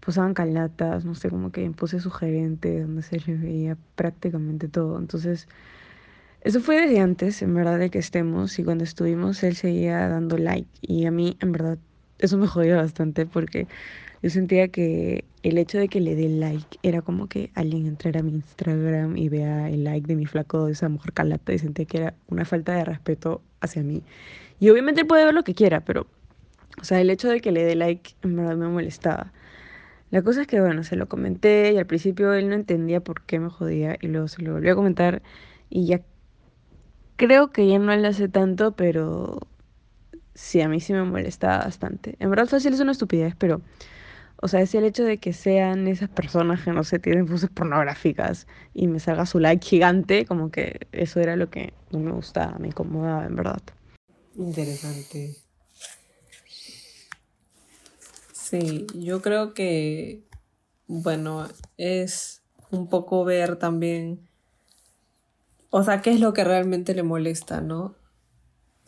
Posaban 0.00 0.34
calatas, 0.34 1.04
no 1.04 1.14
sé, 1.14 1.30
como 1.30 1.52
que 1.52 1.64
en 1.64 1.74
pose 1.74 2.00
sugerente, 2.00 2.80
donde 2.82 3.02
se 3.02 3.20
les 3.20 3.40
veía 3.40 3.76
prácticamente 3.94 4.66
todo. 4.66 4.98
Entonces, 4.98 5.46
eso 6.42 6.60
fue 6.60 6.80
desde 6.80 7.00
antes, 7.00 7.42
en 7.42 7.54
verdad, 7.54 7.78
de 7.78 7.90
que 7.90 7.98
estemos, 8.00 8.58
y 8.58 8.64
cuando 8.64 8.84
estuvimos, 8.84 9.42
él 9.44 9.56
seguía 9.56 10.08
dando 10.08 10.38
like, 10.38 10.70
y 10.82 11.06
a 11.06 11.10
mí, 11.12 11.36
en 11.40 11.52
verdad, 11.52 11.78
eso 12.18 12.38
me 12.38 12.46
jodía 12.46 12.76
bastante 12.76 13.26
porque 13.26 13.66
yo 14.22 14.30
sentía 14.30 14.68
que 14.68 15.24
el 15.42 15.58
hecho 15.58 15.78
de 15.78 15.88
que 15.88 16.00
le 16.00 16.16
dé 16.16 16.28
like 16.28 16.78
era 16.82 17.02
como 17.02 17.28
que 17.28 17.50
alguien 17.54 17.86
entrara 17.86 18.20
a 18.20 18.22
mi 18.22 18.32
Instagram 18.32 19.16
y 19.16 19.28
vea 19.28 19.68
el 19.70 19.84
like 19.84 20.06
de 20.06 20.16
mi 20.16 20.26
flaco 20.26 20.66
de 20.66 20.72
esa 20.72 20.88
mujer 20.88 21.12
calata 21.12 21.52
y 21.52 21.58
sentía 21.58 21.84
que 21.84 21.98
era 21.98 22.14
una 22.28 22.44
falta 22.44 22.74
de 22.74 22.84
respeto 22.84 23.42
hacia 23.60 23.82
mí. 23.82 24.02
Y 24.58 24.70
obviamente 24.70 25.02
él 25.02 25.06
puede 25.06 25.24
ver 25.24 25.34
lo 25.34 25.44
que 25.44 25.54
quiera, 25.54 25.84
pero, 25.84 26.06
o 26.80 26.84
sea, 26.84 27.00
el 27.00 27.10
hecho 27.10 27.28
de 27.28 27.40
que 27.40 27.52
le 27.52 27.62
dé 27.62 27.76
like 27.76 28.12
en 28.22 28.36
verdad 28.36 28.56
me 28.56 28.68
molestaba. 28.68 29.32
La 30.10 30.22
cosa 30.22 30.42
es 30.42 30.46
que, 30.46 30.60
bueno, 30.60 30.82
se 30.84 30.96
lo 30.96 31.08
comenté 31.08 31.72
y 31.72 31.78
al 31.78 31.86
principio 31.86 32.32
él 32.32 32.48
no 32.48 32.54
entendía 32.54 33.00
por 33.00 33.22
qué 33.22 33.38
me 33.38 33.50
jodía 33.50 33.96
y 34.00 34.08
luego 34.08 34.26
se 34.28 34.42
lo 34.42 34.54
volví 34.54 34.68
a 34.68 34.74
comentar 34.74 35.22
y 35.70 35.86
ya 35.86 36.00
creo 37.16 37.52
que 37.52 37.68
ya 37.68 37.78
no 37.78 37.94
le 37.94 38.08
hace 38.08 38.28
tanto, 38.28 38.72
pero 38.72 39.40
sí, 40.38 40.60
a 40.60 40.68
mí 40.68 40.80
sí 40.80 40.92
me 40.92 41.02
molesta 41.02 41.58
bastante. 41.58 42.14
En 42.20 42.30
verdad 42.30 42.46
fácil 42.46 42.72
es 42.72 42.80
una 42.80 42.92
estupidez, 42.92 43.34
pero, 43.36 43.60
o 44.40 44.46
sea, 44.46 44.60
es 44.60 44.72
el 44.74 44.84
hecho 44.84 45.02
de 45.02 45.18
que 45.18 45.32
sean 45.32 45.88
esas 45.88 46.08
personas 46.08 46.62
que 46.62 46.70
no 46.70 46.84
se 46.84 47.00
tienen 47.00 47.26
poses 47.26 47.50
pornográficas 47.50 48.46
y 48.72 48.86
me 48.86 49.00
salga 49.00 49.26
su 49.26 49.40
like 49.40 49.66
gigante, 49.66 50.26
como 50.26 50.50
que 50.50 50.86
eso 50.92 51.18
era 51.20 51.34
lo 51.34 51.50
que 51.50 51.72
no 51.90 51.98
me 51.98 52.12
gustaba, 52.12 52.56
me 52.58 52.68
incomodaba, 52.68 53.26
en 53.26 53.34
verdad. 53.34 53.60
Interesante. 54.36 55.36
Sí, 58.32 58.86
yo 58.94 59.20
creo 59.20 59.54
que, 59.54 60.22
bueno, 60.86 61.48
es 61.76 62.42
un 62.70 62.88
poco 62.88 63.24
ver 63.24 63.56
también, 63.56 64.20
o 65.70 65.82
sea, 65.82 66.00
qué 66.00 66.12
es 66.12 66.20
lo 66.20 66.32
que 66.32 66.44
realmente 66.44 66.94
le 66.94 67.02
molesta, 67.02 67.60
¿no? 67.60 67.97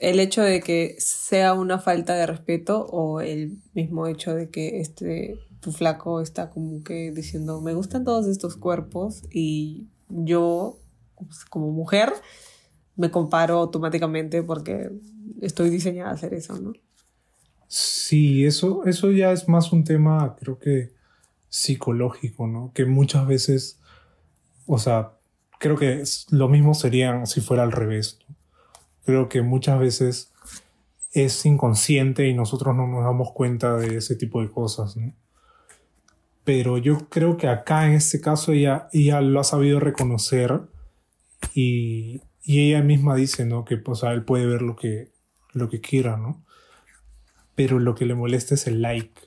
El 0.01 0.19
hecho 0.21 0.43
de 0.43 0.61
que 0.61 0.97
sea 0.99 1.55
una 1.55 1.79
falta 1.79 2.15
de 2.17 2.27
respeto 2.27 2.87
o 2.87 3.21
el 3.21 3.59
mismo 3.75 4.07
hecho 4.09 4.35
de 4.35 4.51
que 4.51 4.81
este, 4.81 5.39
tu 5.61 5.73
flaco 5.73 6.21
está 6.21 6.51
como 6.51 6.83
que 6.83 7.13
diciendo, 7.13 7.61
me 7.61 7.75
gustan 7.75 8.05
todos 8.05 8.27
estos 8.27 8.57
cuerpos 8.57 9.23
y 9.31 9.89
yo, 10.09 10.79
pues, 11.17 11.45
como 11.45 11.71
mujer, 11.71 12.13
me 12.97 13.11
comparo 13.11 13.59
automáticamente 13.59 14.43
porque 14.43 14.91
estoy 15.41 15.71
diseñada 15.71 16.11
a 16.11 16.15
hacer 16.15 16.35
eso, 16.35 16.59
¿no? 16.59 16.73
Sí, 17.69 18.45
eso, 18.47 18.85
eso 18.87 19.13
ya 19.13 19.33
es 19.33 19.49
más 19.49 19.73
un 19.73 19.85
tema, 19.85 20.37
creo 20.41 20.59
que 20.59 20.93
psicológico, 21.49 22.47
¿no? 22.47 22.73
Que 22.75 22.87
muchas 22.87 23.27
veces 23.27 23.79
O 24.67 24.79
sea, 24.79 25.13
creo 25.59 25.77
que 25.77 26.05
lo 26.31 26.49
mismo 26.49 26.75
sería 26.75 27.27
si 27.27 27.41
fuera 27.41 27.65
al 27.65 27.73
revés. 27.73 28.19
Creo 29.05 29.29
que 29.29 29.43
muchas 29.43 29.79
veces 29.79 30.33
es 31.13 31.45
inconsciente 31.47 32.29
y 32.29 32.35
nosotros 32.35 32.77
no 32.77 32.87
nos 32.87 33.05
damos 33.05 33.33
cuenta 33.33 33.77
de 33.77 33.97
ese 33.97 34.17
tipo 34.17 34.41
de 34.41 34.51
cosas. 34.51 34.97
¿no? 34.97 35.13
Pero 36.45 36.79
yo 36.79 37.09
creo 37.09 37.37
que 37.37 37.49
acá 37.49 37.87
en 37.87 37.95
este 37.95 38.21
caso 38.21 38.53
ella, 38.53 38.89
ella 38.93 39.21
lo 39.21 39.41
ha 39.41 39.45
sabido 39.45 39.81
reconocer 39.81 40.63
y, 41.55 42.23
y 42.43 42.69
ella 42.69 42.83
misma 42.83 43.15
dice 43.15 43.45
¿no? 43.45 43.65
que 43.65 43.77
pues, 43.77 44.03
él 44.03 44.25
puede 44.25 44.47
ver 44.47 44.63
lo 44.63 44.77
que, 44.77 45.11
lo 45.53 45.69
que 45.69 45.81
quiera, 45.81 46.17
¿no? 46.17 46.45
pero 47.61 47.79
lo 47.79 47.95
que 47.95 48.07
le 48.07 48.15
molesta 48.15 48.55
es 48.55 48.67
el 48.67 48.81
like. 48.81 49.21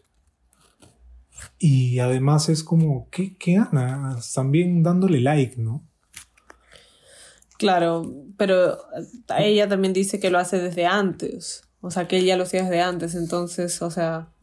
Y 1.59 1.99
además 1.99 2.49
es 2.49 2.63
como, 2.63 3.07
¿qué, 3.11 3.37
qué 3.37 3.61
También 4.33 4.81
dándole 4.81 5.19
like, 5.19 5.61
¿no? 5.61 5.83
Claro, 7.57 8.13
pero 8.37 8.77
ella 9.37 9.67
también 9.67 9.93
dice 9.93 10.19
que 10.19 10.29
lo 10.29 10.39
hace 10.39 10.59
desde 10.59 10.85
antes. 10.85 11.63
O 11.81 11.91
sea, 11.91 12.07
que 12.07 12.17
él 12.17 12.25
ya 12.25 12.37
lo 12.37 12.43
hacía 12.43 12.63
desde 12.63 12.81
antes. 12.81 13.15
Entonces, 13.15 13.81
o 13.81 13.91
sea, 13.91 14.33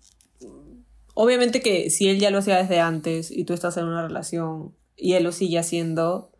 obviamente 1.14 1.60
que 1.60 1.90
si 1.90 2.08
él 2.08 2.18
ya 2.18 2.30
lo 2.30 2.38
hacía 2.38 2.56
desde 2.56 2.80
antes 2.80 3.30
y 3.30 3.44
tú 3.44 3.52
estás 3.52 3.76
en 3.76 3.86
una 3.86 4.06
relación 4.06 4.74
y 4.96 5.14
él 5.14 5.24
lo 5.24 5.32
sigue 5.32 5.58
haciendo, 5.58 6.32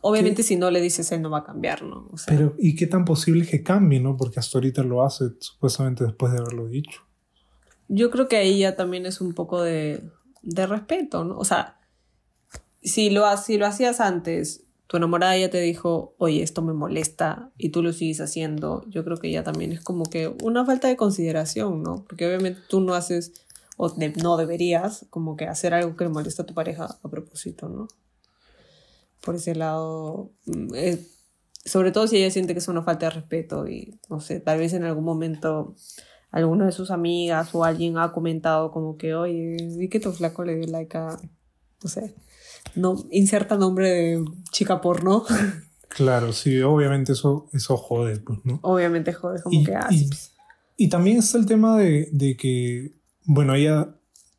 obviamente 0.00 0.42
si 0.42 0.56
no 0.56 0.70
le 0.70 0.80
dices 0.80 1.10
él 1.12 1.22
no 1.22 1.30
va 1.30 1.38
a 1.38 1.44
cambiar, 1.44 1.82
¿no? 1.82 2.10
Pero, 2.26 2.54
¿y 2.58 2.74
qué 2.74 2.86
tan 2.86 3.04
posible 3.04 3.46
que 3.46 3.62
cambie, 3.62 4.00
no? 4.00 4.16
Porque 4.16 4.40
hasta 4.40 4.58
ahorita 4.58 4.82
lo 4.82 5.04
hace 5.04 5.24
supuestamente 5.38 6.04
después 6.04 6.32
de 6.32 6.38
haberlo 6.38 6.68
dicho. 6.68 7.02
Yo 7.88 8.10
creo 8.10 8.28
que 8.28 8.36
ahí 8.36 8.58
ya 8.60 8.76
también 8.76 9.06
es 9.06 9.20
un 9.20 9.34
poco 9.34 9.62
de, 9.62 10.02
de 10.42 10.66
respeto, 10.66 11.24
¿no? 11.24 11.36
O 11.38 11.44
sea, 11.44 11.80
si 12.82 13.10
lo, 13.10 13.36
si 13.36 13.58
lo 13.58 13.66
hacías 13.66 14.00
antes, 14.00 14.64
tu 14.90 14.96
enamorada 14.96 15.38
ya 15.38 15.50
te 15.50 15.60
dijo, 15.60 16.16
oye, 16.18 16.42
esto 16.42 16.62
me 16.62 16.72
molesta 16.72 17.52
y 17.56 17.68
tú 17.68 17.80
lo 17.80 17.92
sigues 17.92 18.20
haciendo, 18.20 18.84
yo 18.88 19.04
creo 19.04 19.18
que 19.18 19.30
ya 19.30 19.44
también 19.44 19.70
es 19.70 19.80
como 19.80 20.04
que 20.04 20.34
una 20.42 20.66
falta 20.66 20.88
de 20.88 20.96
consideración, 20.96 21.82
¿no? 21.82 22.04
Porque 22.08 22.26
obviamente 22.26 22.60
tú 22.68 22.80
no 22.80 22.94
haces 22.94 23.32
o 23.76 23.94
no 24.22 24.36
deberías 24.36 25.06
como 25.08 25.36
que 25.36 25.46
hacer 25.46 25.74
algo 25.74 25.96
que 25.96 26.04
le 26.04 26.10
molesta 26.10 26.42
a 26.42 26.46
tu 26.46 26.54
pareja 26.54 26.98
a 27.02 27.08
propósito, 27.08 27.68
¿no? 27.68 27.86
por 29.20 29.34
ese 29.36 29.54
lado, 29.54 30.30
mm, 30.46 30.74
eh, 30.74 31.06
sobre 31.64 31.92
todo 31.92 32.06
si 32.06 32.16
ella 32.16 32.30
siente 32.30 32.54
que 32.54 32.58
es 32.58 32.68
una 32.68 32.82
falta 32.82 33.06
de 33.06 33.10
respeto 33.10 33.68
y 33.68 33.98
no 34.08 34.20
sé, 34.20 34.40
tal 34.40 34.58
vez 34.58 34.72
en 34.72 34.84
algún 34.84 35.04
momento 35.04 35.74
alguna 36.30 36.66
de 36.66 36.72
sus 36.72 36.90
amigas 36.90 37.54
o 37.54 37.64
alguien 37.64 37.98
ha 37.98 38.12
comentado 38.12 38.70
como 38.70 38.96
que, 38.96 39.14
oye, 39.14 39.56
vi 39.76 39.88
que 39.88 40.00
tu 40.00 40.12
flaco 40.12 40.44
le 40.44 40.56
dio 40.56 40.66
like 40.68 40.96
a, 40.96 41.18
no 41.82 41.90
sé, 41.90 42.14
no, 42.74 43.04
inserta 43.10 43.56
nombre 43.56 43.88
de 43.88 44.24
chica 44.50 44.80
porno. 44.80 45.24
Claro, 45.88 46.32
sí, 46.32 46.60
obviamente 46.60 47.12
eso, 47.12 47.48
eso 47.52 47.76
jode, 47.76 48.20
pues, 48.20 48.38
¿no? 48.44 48.60
Obviamente 48.62 49.12
jode, 49.12 49.42
como 49.42 49.64
que 49.64 49.74
haces. 49.74 50.32
Ah, 50.38 50.72
y, 50.76 50.84
y, 50.84 50.88
también 50.88 51.18
está 51.18 51.36
el 51.36 51.46
tema 51.46 51.76
de, 51.76 52.08
de 52.12 52.36
que, 52.36 52.92
bueno, 53.24 53.56
ella 53.56 53.88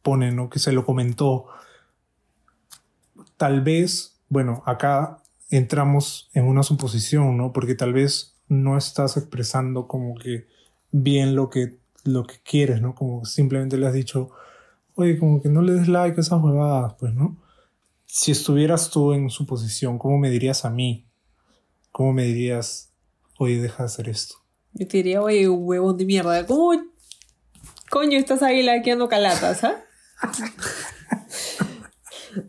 pone, 0.02 0.32
¿no? 0.32 0.50
Que 0.50 0.60
se 0.60 0.72
lo 0.72 0.86
comentó. 0.86 1.48
Tal 3.36 3.62
vez 3.62 4.12
bueno, 4.32 4.64
acá 4.66 5.18
entramos 5.50 6.30
en 6.34 6.46
una 6.46 6.64
suposición, 6.64 7.36
¿no? 7.36 7.52
Porque 7.52 7.76
tal 7.76 7.92
vez 7.92 8.38
no 8.48 8.78
estás 8.78 9.18
expresando 9.18 9.90
como 9.90 10.16
que 10.16 10.48
bien 10.94 11.36
lo 11.36 11.50
que, 11.50 11.76
lo 12.06 12.24
que 12.26 12.36
quieres, 12.42 12.82
¿no? 12.82 12.96
Como 12.96 13.26
simplemente 13.26 13.78
le 13.78 13.88
has 13.88 13.94
dicho, 13.94 14.30
oye, 14.96 15.20
como 15.20 15.42
que 15.42 15.50
no 15.50 15.62
le 15.62 15.74
des 15.74 15.90
like 15.90 16.18
a 16.18 16.22
esas 16.22 16.42
huevadas, 16.42 16.94
pues, 16.98 17.14
¿no? 17.14 17.36
Si 18.14 18.34
estuvieras 18.34 18.90
tú 18.90 19.14
en 19.14 19.30
su 19.30 19.46
posición, 19.46 19.98
¿cómo 19.98 20.18
me 20.18 20.30
dirías 20.30 20.66
a 20.66 20.70
mí? 20.70 21.08
¿Cómo 21.94 22.12
me 22.12 22.26
dirías, 22.26 22.92
oye, 23.40 23.62
deja 23.62 23.84
de 23.84 23.86
hacer 23.86 24.10
esto? 24.10 24.36
Yo 24.74 24.86
te 24.86 24.98
diría, 24.98 25.22
oye, 25.22 25.48
huevón 25.48 25.96
de 25.96 26.04
mierda, 26.04 26.46
¿cómo 26.46 26.74
coño 27.90 28.20
estás 28.20 28.44
ahí 28.44 28.64
laqueando 28.64 29.08
calatas, 29.08 29.64
ah? 29.64 29.82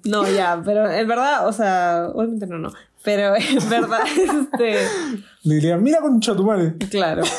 No, 0.04 0.28
ya, 0.28 0.60
pero 0.64 0.90
en 0.90 1.06
verdad, 1.06 1.46
o 1.46 1.52
sea, 1.52 2.08
obviamente 2.12 2.48
no, 2.48 2.58
no. 2.58 2.72
Pero 3.04 3.36
en 3.36 3.70
verdad, 3.70 4.00
este. 4.16 4.84
Le 5.44 5.54
diría, 5.54 5.76
mira 5.76 6.00
con 6.00 6.18
chatumare. 6.18 6.76
Claro. 6.90 7.22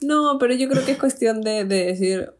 No, 0.00 0.36
pero 0.40 0.54
yo 0.54 0.68
creo 0.68 0.84
que 0.84 0.92
es 0.92 0.98
cuestión 0.98 1.42
de, 1.42 1.64
de, 1.64 1.86
decir. 1.86 2.32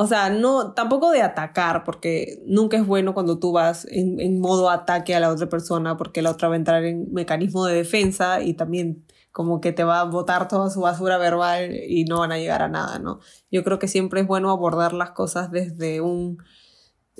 O 0.00 0.06
sea, 0.06 0.30
no, 0.30 0.74
tampoco 0.74 1.10
de 1.10 1.22
atacar, 1.22 1.82
porque 1.82 2.40
nunca 2.46 2.76
es 2.76 2.86
bueno 2.86 3.14
cuando 3.14 3.40
tú 3.40 3.50
vas 3.50 3.84
en, 3.90 4.20
en 4.20 4.40
modo 4.40 4.70
ataque 4.70 5.16
a 5.16 5.18
la 5.18 5.28
otra 5.28 5.48
persona, 5.48 5.96
porque 5.96 6.22
la 6.22 6.30
otra 6.30 6.46
va 6.46 6.54
a 6.54 6.56
entrar 6.56 6.84
en 6.84 7.12
mecanismo 7.12 7.64
de 7.64 7.74
defensa 7.74 8.40
y 8.40 8.54
también 8.54 9.04
como 9.32 9.60
que 9.60 9.72
te 9.72 9.82
va 9.82 9.98
a 9.98 10.04
botar 10.04 10.46
toda 10.46 10.70
su 10.70 10.82
basura 10.82 11.18
verbal 11.18 11.74
y 11.74 12.04
no 12.04 12.20
van 12.20 12.30
a 12.30 12.38
llegar 12.38 12.62
a 12.62 12.68
nada, 12.68 13.00
¿no? 13.00 13.18
Yo 13.50 13.64
creo 13.64 13.80
que 13.80 13.88
siempre 13.88 14.20
es 14.20 14.28
bueno 14.28 14.52
abordar 14.52 14.92
las 14.92 15.10
cosas 15.10 15.50
desde 15.50 16.00
un 16.00 16.38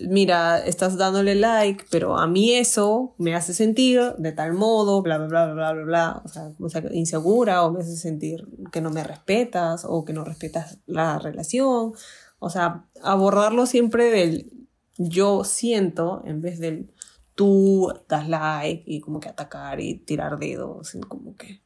mira, 0.00 0.64
estás 0.64 0.96
dándole 0.96 1.34
like, 1.34 1.84
pero 1.90 2.16
a 2.18 2.26
mí 2.26 2.54
eso 2.54 3.14
me 3.18 3.34
hace 3.34 3.54
sentir 3.54 4.00
de 4.18 4.32
tal 4.32 4.52
modo, 4.54 5.02
bla, 5.02 5.18
bla, 5.18 5.26
bla, 5.26 5.52
bla, 5.52 5.72
bla, 5.72 5.84
bla, 5.84 6.22
o 6.24 6.28
sea, 6.28 6.52
o 6.58 6.68
sea, 6.68 6.82
insegura 6.92 7.64
o 7.64 7.72
me 7.72 7.80
hace 7.80 7.96
sentir 7.96 8.46
que 8.70 8.80
no 8.80 8.90
me 8.90 9.04
respetas 9.04 9.84
o 9.88 10.04
que 10.04 10.12
no 10.12 10.24
respetas 10.24 10.78
la 10.86 11.18
relación. 11.18 11.92
O 12.38 12.50
sea, 12.50 12.86
abordarlo 13.02 13.66
siempre 13.66 14.10
del 14.10 14.52
yo 14.96 15.44
siento 15.44 16.22
en 16.24 16.40
vez 16.40 16.58
del 16.58 16.92
tú 17.34 17.92
das 18.08 18.28
like 18.28 18.82
y 18.86 19.00
como 19.00 19.20
que 19.20 19.28
atacar 19.28 19.80
y 19.80 19.94
tirar 19.94 20.38
dedos, 20.38 20.96
como 21.06 21.36
que 21.36 21.62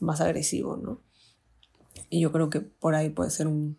más 0.00 0.20
agresivo, 0.20 0.76
¿no? 0.76 1.00
Y 2.10 2.20
yo 2.20 2.32
creo 2.32 2.50
que 2.50 2.60
por 2.60 2.94
ahí 2.94 3.10
puede 3.10 3.30
ser 3.30 3.46
un, 3.46 3.78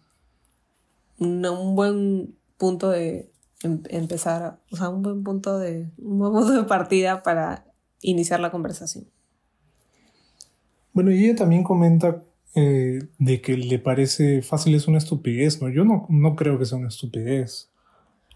un 1.19 1.75
buen 1.75 2.35
punto 2.57 2.89
de, 2.89 3.29
Em, 3.63 3.81
empezar, 3.89 4.59
o 4.71 4.75
sea, 4.75 4.89
un 4.89 5.01
buen 5.01 5.23
punto 5.23 5.57
de, 5.57 5.89
un 5.97 6.19
buen 6.19 6.31
punto 6.31 6.51
de 6.51 6.63
partida 6.63 7.23
para 7.23 7.65
iniciar 8.01 8.39
la 8.39 8.51
conversación. 8.51 9.05
Bueno, 10.93 11.11
y 11.11 11.25
ella 11.25 11.35
también 11.35 11.63
comenta 11.63 12.23
eh, 12.55 13.07
de 13.17 13.41
que 13.41 13.57
le 13.57 13.79
parece 13.79 14.41
fácil 14.41 14.75
es 14.75 14.87
una 14.87 14.97
estupidez, 14.97 15.61
¿no? 15.61 15.69
Yo 15.69 15.85
no, 15.85 16.05
no 16.09 16.35
creo 16.35 16.57
que 16.59 16.65
sea 16.65 16.77
una 16.77 16.87
estupidez. 16.87 17.69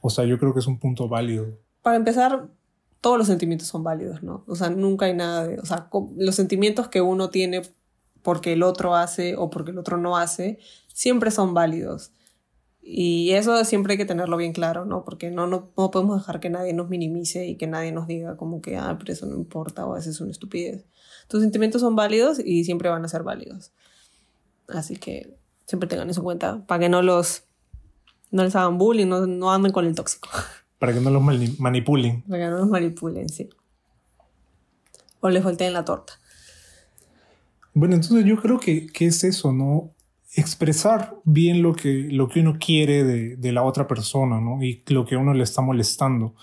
O 0.02 0.10
sea, 0.10 0.26
yo 0.26 0.40
creo 0.40 0.54
que 0.54 0.60
es 0.60 0.68
un 0.68 0.80
punto 0.80 1.08
válido. 1.08 1.58
Para 1.82 1.98
empezar, 1.98 2.50
todos 3.00 3.18
los 3.18 3.28
sentimientos 3.28 3.68
son 3.68 3.84
válidos, 3.84 4.24
¿no? 4.24 4.44
O 4.48 4.56
sea, 4.56 4.70
nunca 4.70 5.06
hay 5.06 5.16
nada 5.16 5.48
de, 5.48 5.60
o 5.60 5.66
sea, 5.66 5.90
los 6.18 6.36
sentimientos 6.36 6.88
que 6.88 7.02
uno 7.02 7.30
tiene 7.30 7.62
porque 8.22 8.54
el 8.54 8.64
otro 8.64 8.96
hace 8.96 9.36
o 9.36 9.50
porque 9.50 9.72
el 9.72 9.78
otro 9.80 9.98
no 9.98 10.18
hace, 10.18 10.60
siempre 10.94 11.32
son 11.32 11.54
válidos. 11.54 12.12
Y 12.82 13.32
eso 13.32 13.64
siempre 13.64 13.94
hay 13.94 13.98
que 13.98 14.06
tenerlo 14.06 14.38
bien 14.38 14.54
claro, 14.54 14.86
¿no? 14.86 15.04
Porque 15.06 15.30
no, 15.30 15.46
no, 15.46 15.70
podemos 15.70 16.20
dejar 16.20 16.40
que 16.40 16.50
nadie 16.50 16.74
nos 16.74 16.90
minimice 16.90 17.46
y 17.46 17.56
que 17.56 17.68
nadie 17.68 17.92
nos 17.92 18.08
diga 18.08 18.38
como 18.38 18.62
que, 18.62 18.78
ah, 18.78 18.96
pero 19.00 19.14
eso 19.14 19.28
no 19.28 19.36
importa 19.36 19.86
o 19.86 19.94
a 19.94 19.96
veces 19.96 20.16
es 20.16 20.22
una 20.22 20.32
estupidez. 20.32 20.86
Tus 21.28 21.42
sentimientos 21.42 21.82
son 21.82 21.96
válidos 21.96 22.40
y 22.44 22.64
siempre 22.64 22.90
van 22.90 23.06
a 23.06 23.08
ser 23.08 23.24
válidos. 23.24 23.72
Así 24.68 24.96
que 24.96 25.38
siempre 25.68 25.88
tengan 25.88 26.10
eso 26.10 26.22
en 26.22 26.26
cuenta 26.26 26.66
para 26.66 26.80
que 26.80 26.90
no 26.90 27.02
los 27.02 27.44
no 28.32 28.44
les 28.44 28.56
hagan 28.56 28.78
bullying, 28.78 29.08
no, 29.08 29.28
no 29.28 29.52
anden 29.52 29.72
con 29.72 29.86
el 29.86 29.94
tóxico. 29.94 30.30
Para 30.80 30.94
que 30.94 31.00
no 31.00 31.12
los 31.12 31.22
manipulen. 31.22 32.24
Para 32.24 32.46
que 32.46 32.50
no 32.50 32.58
los 32.58 32.68
manipulen, 32.70 33.30
sí. 33.30 33.50
O 35.20 35.30
les 35.30 35.44
volteen 35.44 35.74
la 35.74 35.86
torta. 35.86 36.14
Bueno, 37.74 37.94
entonces 37.94 38.26
yo 38.26 38.42
creo 38.42 38.60
que, 38.60 38.88
que 38.88 39.06
es 39.06 39.24
eso, 39.24 39.52
¿no? 39.52 39.92
Expresar 40.34 41.16
bien 41.26 41.62
lo 41.62 41.74
que, 41.74 42.08
lo 42.10 42.30
que 42.30 42.40
uno 42.40 42.58
quiere 42.60 43.04
de, 43.04 43.36
de, 43.36 43.52
la 43.52 43.64
otra 43.64 43.88
persona, 43.88 44.40
¿no? 44.40 44.64
Y 44.64 44.84
lo 44.88 45.06
que 45.06 45.18
uno 45.18 45.34
le 45.34 45.44
está 45.44 45.62
molestando. 45.62 46.36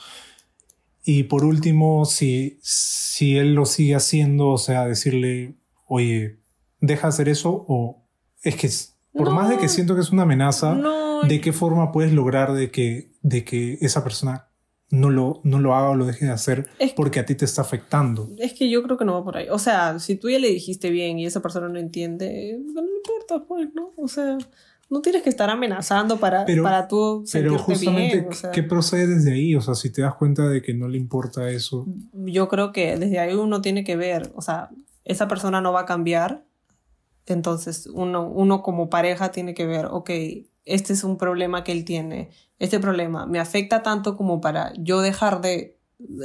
Y 1.04 1.22
por 1.22 1.44
último, 1.44 2.04
si, 2.04 2.58
si 2.60 3.38
él 3.38 3.54
lo 3.54 3.64
sigue 3.64 3.94
haciendo, 3.94 4.48
o 4.48 4.58
sea, 4.58 4.86
decirle, 4.86 5.54
oye, 5.86 6.38
deja 6.80 7.08
hacer 7.08 7.28
eso, 7.30 7.64
o 7.66 8.04
es 8.42 8.56
que 8.56 8.68
por 9.12 9.30
más 9.30 9.48
de 9.48 9.56
que 9.56 9.68
siento 9.68 9.94
que 9.94 10.02
es 10.02 10.10
una 10.10 10.24
amenaza, 10.24 10.78
¿de 11.26 11.40
qué 11.40 11.52
forma 11.52 11.92
puedes 11.92 12.12
lograr 12.12 12.52
de 12.52 12.70
que, 12.70 13.12
de 13.22 13.42
que 13.42 13.78
esa 13.80 14.04
persona 14.04 14.47
no 14.90 15.10
lo, 15.10 15.40
no 15.44 15.60
lo 15.60 15.74
haga 15.74 15.90
o 15.90 15.94
lo 15.94 16.06
deje 16.06 16.26
de 16.26 16.32
hacer 16.32 16.68
porque 16.96 17.20
a 17.20 17.26
ti 17.26 17.34
te 17.34 17.44
está 17.44 17.62
afectando. 17.62 18.30
Es 18.38 18.54
que 18.54 18.70
yo 18.70 18.82
creo 18.82 18.96
que 18.96 19.04
no 19.04 19.14
va 19.14 19.24
por 19.24 19.36
ahí. 19.36 19.48
O 19.50 19.58
sea, 19.58 19.98
si 19.98 20.16
tú 20.16 20.30
ya 20.30 20.38
le 20.38 20.48
dijiste 20.48 20.90
bien 20.90 21.18
y 21.18 21.26
esa 21.26 21.42
persona 21.42 21.68
no 21.68 21.78
entiende, 21.78 22.58
no 22.74 22.82
importa, 22.82 23.46
pues, 23.46 23.68
¿no? 23.74 23.92
O 23.96 24.08
sea, 24.08 24.38
no 24.90 25.02
tienes 25.02 25.22
que 25.22 25.28
estar 25.28 25.50
amenazando 25.50 26.18
para, 26.18 26.46
para 26.62 26.88
tú 26.88 27.22
sentirte 27.26 27.56
Pero 27.56 27.62
justamente, 27.62 28.28
¿qué 28.52 28.62
procede 28.62 29.06
desde 29.06 29.32
ahí? 29.32 29.54
O 29.54 29.60
sea, 29.60 29.74
si 29.74 29.90
te 29.90 30.02
das 30.02 30.14
cuenta 30.14 30.48
de 30.48 30.62
que 30.62 30.72
no 30.72 30.88
le 30.88 30.96
importa 30.96 31.50
eso. 31.50 31.86
Yo 32.12 32.48
creo 32.48 32.72
que 32.72 32.96
desde 32.96 33.18
ahí 33.18 33.34
uno 33.34 33.60
tiene 33.60 33.84
que 33.84 33.96
ver, 33.96 34.32
o 34.34 34.40
sea, 34.40 34.70
esa 35.04 35.28
persona 35.28 35.60
no 35.60 35.72
va 35.72 35.80
a 35.80 35.86
cambiar, 35.86 36.44
entonces 37.26 37.86
uno, 37.92 38.26
uno 38.26 38.62
como 38.62 38.88
pareja 38.88 39.30
tiene 39.30 39.52
que 39.52 39.66
ver, 39.66 39.86
ok, 39.90 40.10
este 40.68 40.92
es 40.92 41.04
un 41.04 41.18
problema 41.18 41.64
que 41.64 41.72
él 41.72 41.84
tiene, 41.84 42.30
este 42.58 42.80
problema 42.80 43.26
me 43.26 43.40
afecta 43.40 43.82
tanto 43.82 44.16
como 44.16 44.40
para 44.40 44.72
yo 44.76 45.00
dejar 45.00 45.40
de 45.40 45.78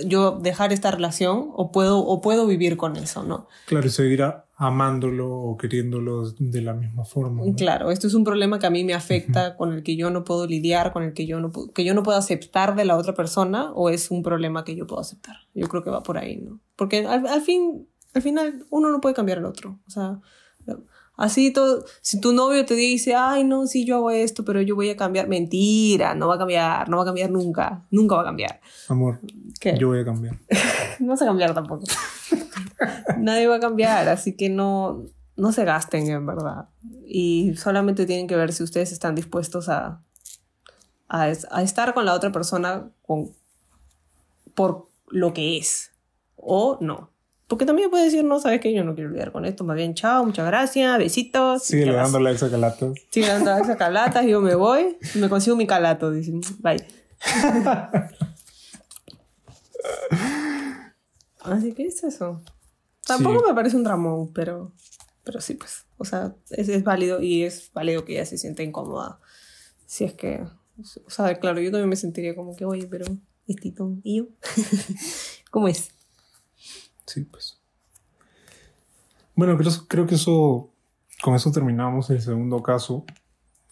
yo 0.06 0.40
dejar 0.40 0.72
esta 0.72 0.92
relación 0.92 1.50
o 1.54 1.72
puedo, 1.72 2.00
o 2.00 2.22
puedo 2.22 2.46
vivir 2.46 2.78
con 2.78 2.96
eso, 2.96 3.24
¿no? 3.24 3.48
Claro, 3.66 3.88
y 3.88 3.90
seguir 3.90 4.24
amándolo 4.56 5.32
o 5.32 5.58
queriéndolo 5.58 6.30
de 6.30 6.62
la 6.62 6.74
misma 6.74 7.04
forma. 7.06 7.44
Claro, 7.58 7.90
esto 7.90 8.06
es 8.06 8.14
un 8.14 8.24
problema 8.24 8.60
que 8.60 8.68
a 8.68 8.70
mí 8.70 8.84
me 8.84 8.94
afecta, 8.94 9.58
con 9.58 9.74
el 9.74 9.82
que 9.82 9.96
yo 9.96 10.12
no 10.12 10.24
puedo 10.24 10.46
lidiar, 10.46 10.94
con 10.94 11.04
el 11.04 11.14
que 11.14 11.26
yo 11.26 11.40
no, 11.40 11.52
que 11.74 11.84
yo 11.84 11.96
no 11.96 12.04
puedo 12.04 12.18
aceptar 12.18 12.76
de 12.76 12.86
la 12.86 12.98
otra 12.98 13.16
persona, 13.16 13.72
o 13.74 13.90
es 13.90 14.12
un 14.12 14.22
problema 14.22 14.64
que 14.64 14.76
yo 14.76 14.86
puedo 14.86 15.02
aceptar. 15.02 15.38
Yo 15.56 15.68
creo 15.68 15.84
que 15.84 15.90
va 15.90 16.04
por 16.04 16.20
ahí, 16.20 16.38
¿no? 16.38 16.60
Porque 16.76 17.08
al, 17.08 17.26
al 17.26 17.42
fin, 17.42 17.88
al 18.14 18.22
final, 18.22 18.66
uno 18.70 18.92
no 18.92 19.02
puede 19.02 19.16
cambiar 19.16 19.40
al 19.40 19.46
otro. 19.46 19.80
O 19.88 19.90
sea, 19.90 20.20
Así 21.16 21.54
todo, 21.54 21.86
si 22.02 22.20
tu 22.20 22.34
novio 22.34 22.66
te 22.66 22.74
dice, 22.74 23.14
ay, 23.14 23.44
no, 23.44 23.68
sí, 23.68 23.86
yo 23.86 23.98
hago 23.98 24.12
esto, 24.12 24.44
pero 24.44 24.62
yo 24.62 24.76
voy 24.76 24.90
a 24.90 24.98
cambiar, 24.98 25.28
mentira, 25.28 26.16
no 26.16 26.28
va 26.28 26.36
a 26.36 26.38
cambiar, 26.40 26.90
no 26.90 26.98
va 26.98 27.04
a 27.04 27.06
cambiar 27.06 27.30
nunca, 27.30 27.86
nunca 27.92 28.16
va 28.16 28.22
a 28.22 28.26
cambiar. 28.26 28.60
Amor, 28.90 29.20
¿Qué? 29.60 29.78
yo 29.78 29.90
voy 29.90 30.00
a 30.00 30.06
cambiar. 30.06 30.40
no 31.00 31.10
vas 31.10 31.22
a 31.22 31.26
cambiar 31.26 31.54
tampoco. 31.54 31.86
Nadie 33.20 33.48
va 33.48 33.58
a 33.58 33.60
cambiar, 33.60 34.10
así 34.10 34.36
que 34.36 34.50
no, 34.50 35.06
no 35.36 35.52
se 35.52 35.66
gasten 35.66 36.10
en 36.10 36.26
verdad. 36.26 36.70
Y 37.06 37.56
solamente 37.58 38.08
tienen 38.08 38.28
que 38.28 38.36
ver 38.36 38.52
si 38.52 38.64
ustedes 38.64 38.92
están 38.92 39.14
dispuestos 39.14 39.70
a, 39.70 40.02
a, 41.08 41.24
a 41.52 41.62
estar 41.62 41.94
con 41.94 42.06
la 42.06 42.16
otra 42.16 42.32
persona 42.32 42.90
con, 43.04 43.32
por 44.56 44.90
lo 45.10 45.32
que 45.34 45.58
es 45.58 45.92
o 46.36 46.80
no. 46.82 47.13
Porque 47.54 47.68
también 47.68 47.92
puede 47.92 48.06
decir, 48.06 48.26
no, 48.26 48.40
sabes 48.40 48.62
que 48.62 48.74
yo 48.74 48.84
no 48.84 48.96
quiero 48.96 49.12
lidiar 49.12 49.32
con 49.32 49.46
esto, 49.46 49.64
más 49.64 49.76
bien, 49.76 49.94
chao, 49.94 50.26
muchas 50.26 50.48
gracias, 50.48 50.98
besitos. 50.98 51.62
Sigue 51.62 51.86
le 51.86 51.94
dando 51.94 52.20
likes 52.20 52.44
a 52.44 52.50
calatas. 52.50 52.98
Sigue 53.12 53.28
dando 53.28 53.52
likes 53.52 53.72
a 53.72 53.78
calatas, 53.78 54.26
yo 54.26 54.42
me 54.42 54.56
voy, 54.56 54.98
me 55.14 55.30
consigo 55.30 55.56
mi 55.56 55.68
calato, 55.68 56.10
dicen, 56.10 56.42
bye. 56.62 56.84
Así 61.42 61.74
que 61.74 61.86
es 61.86 62.04
eso. 62.04 62.42
Tampoco 63.06 63.48
me 63.48 63.54
parece 63.54 63.76
un 63.76 63.84
dramón, 63.84 64.34
pero, 64.34 64.72
pero 65.24 65.40
sí, 65.40 65.54
pues. 65.54 65.86
O 66.00 66.06
sea, 66.06 66.34
es, 66.50 66.70
es, 66.70 66.84
válido 66.84 67.22
y 67.22 67.44
es 67.44 67.70
válido 67.72 68.04
que 68.04 68.14
ella 68.14 68.26
se 68.26 68.40
sienta 68.40 68.64
incómoda. 68.64 69.20
Si 69.86 70.06
es 70.06 70.16
que. 70.16 70.44
O 71.06 71.12
sea, 71.12 71.40
claro, 71.40 71.62
yo 71.62 71.70
también 71.70 71.90
me 71.90 71.98
sentiría 71.98 72.36
como 72.36 72.56
que, 72.56 72.66
oye, 72.66 72.88
pero. 72.90 73.06
Estito, 73.46 73.96
¿y 74.02 74.18
yo? 74.18 74.26
¿Cómo 75.52 75.68
es? 75.68 75.92
Sí, 77.06 77.22
pues. 77.22 77.60
Bueno, 79.36 79.58
creo, 79.88 80.06
que 80.06 80.16
eso, 80.16 80.70
con 81.22 81.36
eso 81.36 81.52
terminamos 81.52 82.10
el 82.10 82.22
segundo 82.22 82.62
caso. 82.62 83.06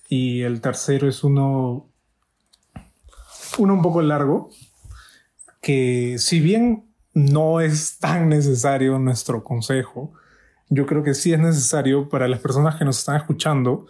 Y 0.09 0.41
el 0.41 0.59
tercero 0.59 1.07
es 1.07 1.23
uno, 1.23 1.87
uno 3.57 3.73
un 3.73 3.81
poco 3.81 4.01
largo, 4.01 4.49
que 5.61 6.17
si 6.17 6.39
bien 6.39 6.85
no 7.13 7.61
es 7.61 7.99
tan 7.99 8.27
necesario 8.29 8.97
nuestro 8.99 9.43
consejo, 9.43 10.13
yo 10.69 10.85
creo 10.85 11.03
que 11.03 11.13
sí 11.13 11.31
es 11.33 11.39
necesario 11.39 12.09
para 12.09 12.27
las 12.27 12.39
personas 12.39 12.75
que 12.75 12.85
nos 12.85 12.97
están 12.99 13.17
escuchando 13.17 13.87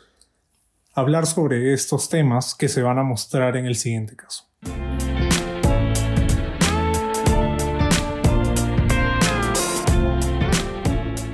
hablar 0.93 1.25
sobre 1.25 1.73
estos 1.73 2.09
temas 2.09 2.53
que 2.55 2.67
se 2.67 2.81
van 2.81 2.99
a 2.99 3.03
mostrar 3.03 3.55
en 3.55 3.65
el 3.65 3.75
siguiente 3.75 4.15
caso. 4.15 4.45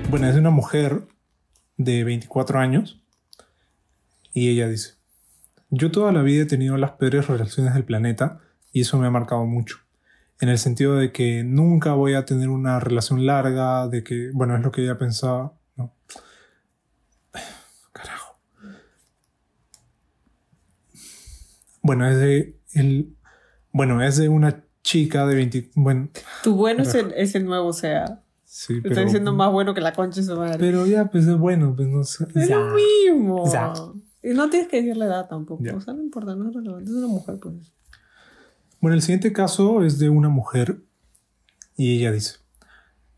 Bueno, 0.10 0.30
es 0.30 0.38
una 0.38 0.52
mujer 0.52 1.06
de 1.76 2.06
24 2.06 2.60
años 2.60 3.02
y 4.32 4.48
ella 4.50 4.70
dice, 4.70 4.93
yo 5.70 5.91
toda 5.91 6.13
la 6.13 6.22
vida 6.22 6.43
he 6.43 6.46
tenido 6.46 6.78
las 6.78 6.91
peores 6.91 7.28
relaciones 7.28 7.74
del 7.74 7.84
planeta 7.84 8.39
y 8.72 8.82
eso 8.82 8.98
me 8.98 9.08
ha 9.08 9.12
marcado 9.12 9.46
mucho. 9.46 9.80
En 10.39 10.48
el 10.48 10.60
sentido 10.60 10.96
de 10.96 11.12
que 11.12 11.43
nunca 11.43 11.91
voy 11.91 12.13
a 12.13 12.24
tener 12.24 12.48
una 12.48 12.80
relación 12.80 13.26
larga, 13.26 13.89
de 13.89 14.04
que, 14.06 14.32
bueno, 14.34 14.56
es 14.56 14.63
lo 14.63 14.72
que 14.72 14.84
ella 14.84 14.98
pensaba. 14.98 15.54
No. 15.76 15.93
Carajo. 17.91 18.39
Bueno, 21.82 22.08
es 22.08 22.17
de 22.17 22.58
el, 22.76 23.13
bueno, 23.74 24.02
es 24.02 24.15
de 24.15 24.30
una 24.30 24.63
chica 24.84 25.26
de 25.26 25.36
20, 25.36 25.72
bueno. 25.76 26.10
Tu 26.43 26.56
bueno 26.56 26.84
es 26.84 26.96
el, 26.96 27.13
es 27.17 27.36
el 27.36 27.43
nuevo 27.43 27.74
sea. 27.74 28.24
Sí, 28.58 28.82
pero, 28.82 28.96
Está 28.96 29.06
diciendo 29.06 29.36
más 29.36 29.52
bueno 29.52 29.76
que 29.76 29.82
la 29.82 29.93
concha 29.93 30.20
de 30.20 30.26
su 30.26 30.36
madre. 30.36 30.58
Pero 30.58 30.88
ya, 30.88 31.12
pues 31.12 31.28
es 31.28 31.38
bueno, 31.38 31.76
pues 31.76 31.88
no 31.88 32.04
sé. 32.04 32.26
Es 32.34 32.50
lo 32.50 32.74
mismo. 32.74 33.46
Exacto. 33.46 33.96
Y 34.24 34.30
no 34.30 34.50
tienes 34.50 34.67
que 34.67 34.78
decir 34.78 34.98
la 34.98 35.06
edad 35.06 35.28
tampoco. 35.28 35.63
O 35.76 35.80
sea, 35.80 35.93
no 35.93 36.02
importa, 36.02 36.36
no 36.36 36.50
es 36.50 36.56
relevante. 36.56 36.89
Es 36.89 36.98
una 36.98 37.06
mujer, 37.06 37.38
pues. 37.39 37.72
Bueno, 38.82 38.96
el 38.96 39.04
siguiente 39.04 39.32
caso 39.32 39.84
es 39.84 40.00
de 40.00 40.10
una 40.10 40.30
mujer 40.30 40.80
y 41.76 42.00
ella 42.00 42.12
dice: 42.12 42.38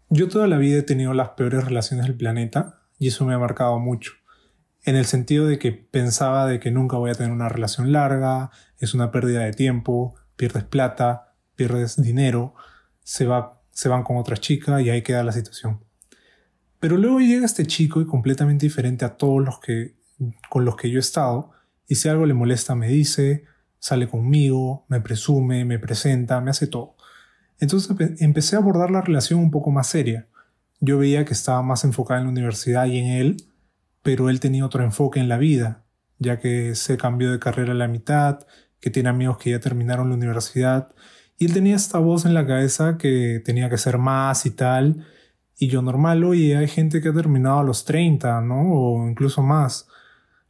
Yo 0.10 0.28
toda 0.28 0.46
la 0.46 0.58
vida 0.58 0.80
he 0.80 0.84
tenido 0.84 1.14
las 1.14 1.30
peores 1.30 1.64
relaciones 1.64 2.06
del 2.06 2.18
planeta 2.18 2.82
y 2.98 3.08
eso 3.08 3.24
me 3.24 3.34
ha 3.34 3.40
marcado 3.40 3.80
mucho. 3.80 4.12
En 4.84 4.98
el 4.98 5.06
sentido 5.06 5.48
de 5.48 5.58
que 5.58 5.72
pensaba 5.72 6.48
de 6.48 6.60
que 6.60 6.70
nunca 6.70 6.98
voy 6.98 7.12
a 7.12 7.16
tener 7.16 7.32
una 7.32 7.48
relación 7.48 7.94
larga, 7.94 8.52
es 8.78 8.94
una 8.94 9.10
pérdida 9.10 9.46
de 9.46 9.54
tiempo, 9.54 10.16
pierdes 10.36 10.66
plata, 10.66 11.34
pierdes 11.56 11.96
dinero, 11.96 12.56
se 13.06 13.26
va 13.26 13.59
se 13.80 13.88
van 13.88 14.04
con 14.04 14.18
otra 14.18 14.36
chica 14.36 14.82
y 14.82 14.90
ahí 14.90 15.02
queda 15.04 15.24
la 15.24 15.32
situación. 15.32 15.80
Pero 16.82 16.98
luego 16.98 17.22
llega 17.22 17.46
este 17.46 17.66
chico 17.66 18.02
y 18.02 18.06
completamente 18.06 18.66
diferente 18.66 19.06
a 19.06 19.16
todos 19.16 19.42
los 19.42 19.62
que 19.62 19.96
con 20.50 20.66
los 20.66 20.76
que 20.76 20.90
yo 20.90 20.98
he 20.98 21.00
estado 21.00 21.52
y 21.88 21.96
si 21.96 22.10
algo 22.10 22.26
le 22.26 22.34
molesta 22.34 22.76
me 22.76 22.90
dice, 22.90 23.46
sale 23.80 24.10
conmigo, 24.10 24.86
me 24.90 25.00
presume, 25.00 25.64
me 25.64 25.80
presenta, 25.80 26.42
me 26.42 26.50
hace 26.50 26.68
todo. 26.68 26.98
Entonces 27.58 27.96
empecé 28.20 28.58
a 28.58 28.60
abordar 28.60 28.92
la 28.92 29.00
relación 29.00 29.40
un 29.40 29.50
poco 29.50 29.72
más 29.72 29.88
seria. 29.88 30.28
Yo 30.82 30.98
veía 30.98 31.24
que 31.24 31.32
estaba 31.34 31.62
más 31.62 31.86
enfocada 31.86 32.20
en 32.20 32.26
la 32.26 32.32
universidad 32.32 32.86
y 32.86 32.98
en 32.98 33.06
él, 33.06 33.38
pero 34.04 34.30
él 34.30 34.42
tenía 34.42 34.66
otro 34.66 34.84
enfoque 34.84 35.22
en 35.22 35.30
la 35.30 35.38
vida, 35.38 35.86
ya 36.18 36.38
que 36.38 36.76
se 36.76 36.98
cambió 36.98 37.32
de 37.32 37.40
carrera 37.40 37.72
a 37.72 37.76
la 37.76 37.88
mitad, 37.88 38.46
que 38.82 38.90
tiene 38.90 39.08
amigos 39.08 39.38
que 39.38 39.52
ya 39.52 39.62
terminaron 39.62 40.10
la 40.10 40.16
universidad 40.16 40.94
y 41.40 41.46
él 41.46 41.54
tenía 41.54 41.78
esta 41.78 42.00
voz 42.00 42.26
en 42.26 42.34
la 42.34 42.46
cabeza 42.46 42.98
que 42.98 43.42
tenía 43.46 43.70
que 43.70 43.78
ser 43.78 43.98
más 43.98 44.46
y 44.46 44.52
tal. 44.52 45.08
Y 45.58 45.70
yo 45.70 45.82
normal, 45.82 46.26
oye, 46.26 46.58
hay 46.58 46.68
gente 46.68 47.02
que 47.02 47.10
ha 47.10 47.14
terminado 47.14 47.60
a 47.60 47.64
los 47.64 47.86
30, 47.86 48.42
¿no? 48.42 48.74
O 48.74 49.10
incluso 49.10 49.42
más. 49.42 49.88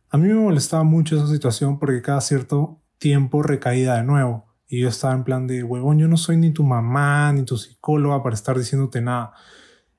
A 0.10 0.18
mí 0.18 0.28
me 0.28 0.34
molestaba 0.34 0.84
mucho 0.84 1.16
esa 1.16 1.28
situación 1.28 1.78
porque 1.78 2.02
cada 2.02 2.22
cierto 2.22 2.82
tiempo 2.98 3.44
recaía 3.44 3.94
de 3.96 4.04
nuevo. 4.04 4.48
Y 4.68 4.80
yo 4.82 4.90
estaba 4.90 5.14
en 5.14 5.24
plan 5.24 5.46
de, 5.46 5.64
huevón, 5.64 6.00
yo 6.00 6.08
no 6.08 6.18
soy 6.18 6.38
ni 6.38 6.52
tu 6.52 6.64
mamá 6.64 7.32
ni 7.34 7.44
tu 7.44 7.58
psicóloga 7.58 8.24
para 8.24 8.34
estar 8.34 8.58
diciéndote 8.58 9.00
nada. 9.00 9.34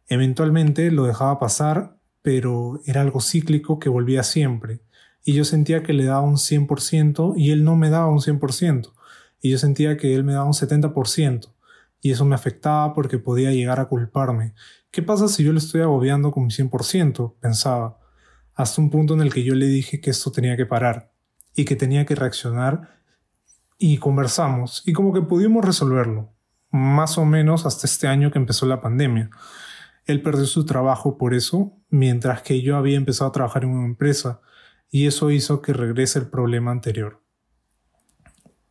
Eventualmente 0.08 0.90
lo 0.90 1.04
dejaba 1.04 1.38
pasar, 1.38 1.98
pero 2.20 2.80
era 2.84 3.00
algo 3.00 3.20
cíclico 3.20 3.78
que 3.78 3.88
volvía 3.88 4.24
siempre. 4.24 4.80
Y 5.22 5.34
yo 5.34 5.44
sentía 5.44 5.84
que 5.84 5.92
le 5.92 6.04
daba 6.06 6.22
un 6.22 6.36
100% 6.36 7.34
y 7.36 7.52
él 7.52 7.62
no 7.62 7.76
me 7.76 7.90
daba 7.90 8.08
un 8.08 8.18
100% 8.18 8.92
y 9.40 9.50
yo 9.50 9.58
sentía 9.58 9.96
que 9.96 10.14
él 10.14 10.24
me 10.24 10.34
daba 10.34 10.46
un 10.46 10.52
70% 10.52 11.52
y 12.00 12.12
eso 12.12 12.24
me 12.24 12.34
afectaba 12.34 12.94
porque 12.94 13.18
podía 13.18 13.52
llegar 13.52 13.80
a 13.80 13.86
culparme. 13.86 14.54
¿Qué 14.90 15.02
pasa 15.02 15.28
si 15.28 15.44
yo 15.44 15.52
le 15.52 15.58
estoy 15.58 15.82
agobiando 15.82 16.30
con 16.30 16.44
mi 16.44 16.50
100%? 16.50 17.34
pensaba, 17.40 17.98
hasta 18.54 18.80
un 18.80 18.90
punto 18.90 19.14
en 19.14 19.20
el 19.20 19.32
que 19.32 19.44
yo 19.44 19.54
le 19.54 19.66
dije 19.66 20.00
que 20.00 20.10
esto 20.10 20.32
tenía 20.32 20.56
que 20.56 20.66
parar 20.66 21.12
y 21.54 21.64
que 21.64 21.76
tenía 21.76 22.04
que 22.06 22.14
reaccionar 22.14 23.00
y 23.78 23.98
conversamos 23.98 24.82
y 24.86 24.92
como 24.92 25.12
que 25.12 25.22
pudimos 25.22 25.64
resolverlo, 25.64 26.32
más 26.70 27.18
o 27.18 27.24
menos 27.24 27.66
hasta 27.66 27.86
este 27.86 28.06
año 28.06 28.30
que 28.30 28.38
empezó 28.38 28.66
la 28.66 28.80
pandemia. 28.80 29.30
Él 30.06 30.22
perdió 30.22 30.46
su 30.46 30.64
trabajo 30.64 31.18
por 31.18 31.34
eso, 31.34 31.78
mientras 31.88 32.42
que 32.42 32.62
yo 32.62 32.76
había 32.76 32.96
empezado 32.96 33.28
a 33.28 33.32
trabajar 33.32 33.64
en 33.64 33.70
una 33.70 33.86
empresa 33.86 34.40
y 34.90 35.06
eso 35.06 35.30
hizo 35.30 35.62
que 35.62 35.72
regrese 35.72 36.18
el 36.18 36.28
problema 36.28 36.70
anterior 36.72 37.22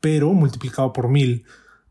pero 0.01 0.33
multiplicado 0.33 0.93
por 0.93 1.09
mil. 1.09 1.45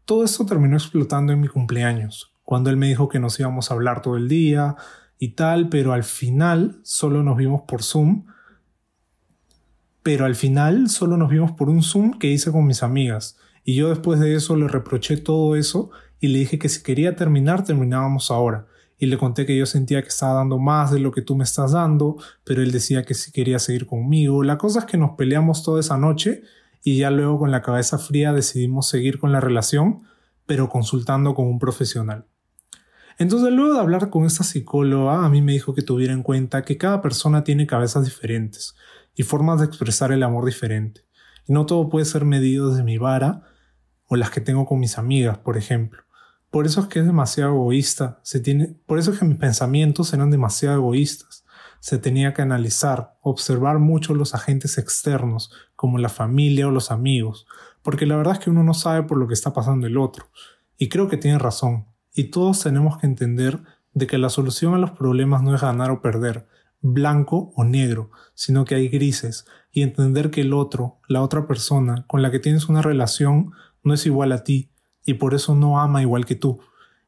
Todo 0.04 0.24
esto 0.24 0.46
terminó 0.46 0.76
explotando 0.76 1.32
en 1.32 1.40
mi 1.40 1.48
cumpleaños, 1.48 2.32
cuando 2.44 2.70
él 2.70 2.76
me 2.78 2.88
dijo 2.88 3.08
que 3.08 3.20
nos 3.20 3.38
íbamos 3.38 3.70
a 3.70 3.74
hablar 3.74 4.00
todo 4.00 4.16
el 4.16 4.26
día 4.26 4.76
y 5.18 5.32
tal, 5.32 5.68
pero 5.68 5.92
al 5.92 6.04
final 6.04 6.80
solo 6.82 7.22
nos 7.22 7.36
vimos 7.36 7.62
por 7.68 7.82
Zoom. 7.82 8.24
Pero 10.02 10.24
al 10.24 10.34
final 10.34 10.88
solo 10.88 11.18
nos 11.18 11.28
vimos 11.28 11.52
por 11.52 11.68
un 11.68 11.82
Zoom 11.82 12.18
que 12.18 12.28
hice 12.28 12.50
con 12.50 12.66
mis 12.66 12.82
amigas. 12.82 13.36
Y 13.64 13.74
yo 13.74 13.90
después 13.90 14.18
de 14.18 14.34
eso 14.34 14.56
le 14.56 14.66
reproché 14.66 15.18
todo 15.18 15.56
eso 15.56 15.90
y 16.20 16.28
le 16.28 16.38
dije 16.38 16.58
que 16.58 16.70
si 16.70 16.82
quería 16.82 17.16
terminar, 17.16 17.64
terminábamos 17.64 18.30
ahora. 18.30 18.66
Y 18.96 19.06
le 19.06 19.18
conté 19.18 19.44
que 19.44 19.56
yo 19.56 19.66
sentía 19.66 20.00
que 20.00 20.08
estaba 20.08 20.34
dando 20.34 20.58
más 20.58 20.90
de 20.90 21.00
lo 21.00 21.12
que 21.12 21.20
tú 21.20 21.36
me 21.36 21.44
estás 21.44 21.72
dando, 21.72 22.16
pero 22.44 22.62
él 22.62 22.72
decía 22.72 23.04
que 23.04 23.12
si 23.12 23.30
quería 23.30 23.58
seguir 23.58 23.84
conmigo. 23.84 24.42
La 24.42 24.56
cosa 24.56 24.78
es 24.78 24.84
que 24.86 24.96
nos 24.96 25.16
peleamos 25.16 25.62
toda 25.62 25.80
esa 25.80 25.98
noche 25.98 26.42
y 26.82 26.98
ya 26.98 27.10
luego 27.10 27.38
con 27.38 27.50
la 27.50 27.62
cabeza 27.62 27.98
fría 27.98 28.32
decidimos 28.32 28.88
seguir 28.88 29.18
con 29.18 29.32
la 29.32 29.40
relación, 29.40 30.02
pero 30.46 30.68
consultando 30.68 31.34
con 31.34 31.46
un 31.46 31.58
profesional. 31.58 32.26
Entonces 33.18 33.52
luego 33.52 33.74
de 33.74 33.80
hablar 33.80 34.10
con 34.10 34.24
esta 34.24 34.44
psicóloga, 34.44 35.24
a 35.24 35.28
mí 35.28 35.42
me 35.42 35.52
dijo 35.52 35.74
que 35.74 35.82
tuviera 35.82 36.12
en 36.12 36.22
cuenta 36.22 36.62
que 36.62 36.78
cada 36.78 37.02
persona 37.02 37.42
tiene 37.42 37.66
cabezas 37.66 38.04
diferentes 38.04 38.76
y 39.14 39.24
formas 39.24 39.58
de 39.58 39.66
expresar 39.66 40.12
el 40.12 40.22
amor 40.22 40.44
diferente. 40.44 41.02
Y 41.46 41.52
no 41.52 41.66
todo 41.66 41.88
puede 41.88 42.04
ser 42.04 42.24
medido 42.24 42.70
desde 42.70 42.84
mi 42.84 42.96
vara 42.96 43.42
o 44.06 44.16
las 44.16 44.30
que 44.30 44.40
tengo 44.40 44.66
con 44.66 44.78
mis 44.78 44.98
amigas, 44.98 45.38
por 45.38 45.56
ejemplo. 45.56 46.02
Por 46.50 46.64
eso 46.64 46.80
es 46.80 46.86
que 46.86 47.00
es 47.00 47.06
demasiado 47.06 47.50
egoísta. 47.50 48.20
Se 48.22 48.40
tiene, 48.40 48.76
por 48.86 48.98
eso 48.98 49.12
es 49.12 49.18
que 49.18 49.24
mis 49.24 49.36
pensamientos 49.36 50.12
eran 50.14 50.30
demasiado 50.30 50.76
egoístas. 50.76 51.44
Se 51.80 51.98
tenía 51.98 52.34
que 52.34 52.42
analizar, 52.42 53.16
observar 53.22 53.78
mucho 53.78 54.14
los 54.14 54.34
agentes 54.34 54.78
externos, 54.78 55.52
como 55.76 55.98
la 55.98 56.08
familia 56.08 56.68
o 56.68 56.70
los 56.70 56.90
amigos, 56.90 57.46
porque 57.82 58.06
la 58.06 58.16
verdad 58.16 58.34
es 58.34 58.38
que 58.40 58.50
uno 58.50 58.64
no 58.64 58.74
sabe 58.74 59.04
por 59.04 59.18
lo 59.18 59.28
que 59.28 59.34
está 59.34 59.52
pasando 59.52 59.86
el 59.86 59.96
otro. 59.96 60.26
Y 60.76 60.88
creo 60.88 61.08
que 61.08 61.16
tiene 61.16 61.38
razón. 61.38 61.86
Y 62.14 62.24
todos 62.24 62.62
tenemos 62.62 62.98
que 62.98 63.06
entender 63.06 63.60
de 63.94 64.06
que 64.06 64.18
la 64.18 64.28
solución 64.28 64.74
a 64.74 64.78
los 64.78 64.92
problemas 64.92 65.42
no 65.42 65.54
es 65.54 65.60
ganar 65.60 65.90
o 65.90 66.02
perder, 66.02 66.46
blanco 66.80 67.52
o 67.56 67.64
negro, 67.64 68.10
sino 68.34 68.64
que 68.64 68.74
hay 68.74 68.88
grises, 68.88 69.46
y 69.72 69.82
entender 69.82 70.30
que 70.30 70.42
el 70.42 70.52
otro, 70.52 70.98
la 71.08 71.22
otra 71.22 71.46
persona 71.46 72.04
con 72.06 72.22
la 72.22 72.30
que 72.30 72.38
tienes 72.38 72.68
una 72.68 72.82
relación, 72.82 73.52
no 73.82 73.94
es 73.94 74.06
igual 74.06 74.32
a 74.32 74.44
ti, 74.44 74.70
y 75.04 75.14
por 75.14 75.34
eso 75.34 75.54
no 75.54 75.80
ama 75.80 76.02
igual 76.02 76.26
que 76.26 76.34
tú. 76.34 76.60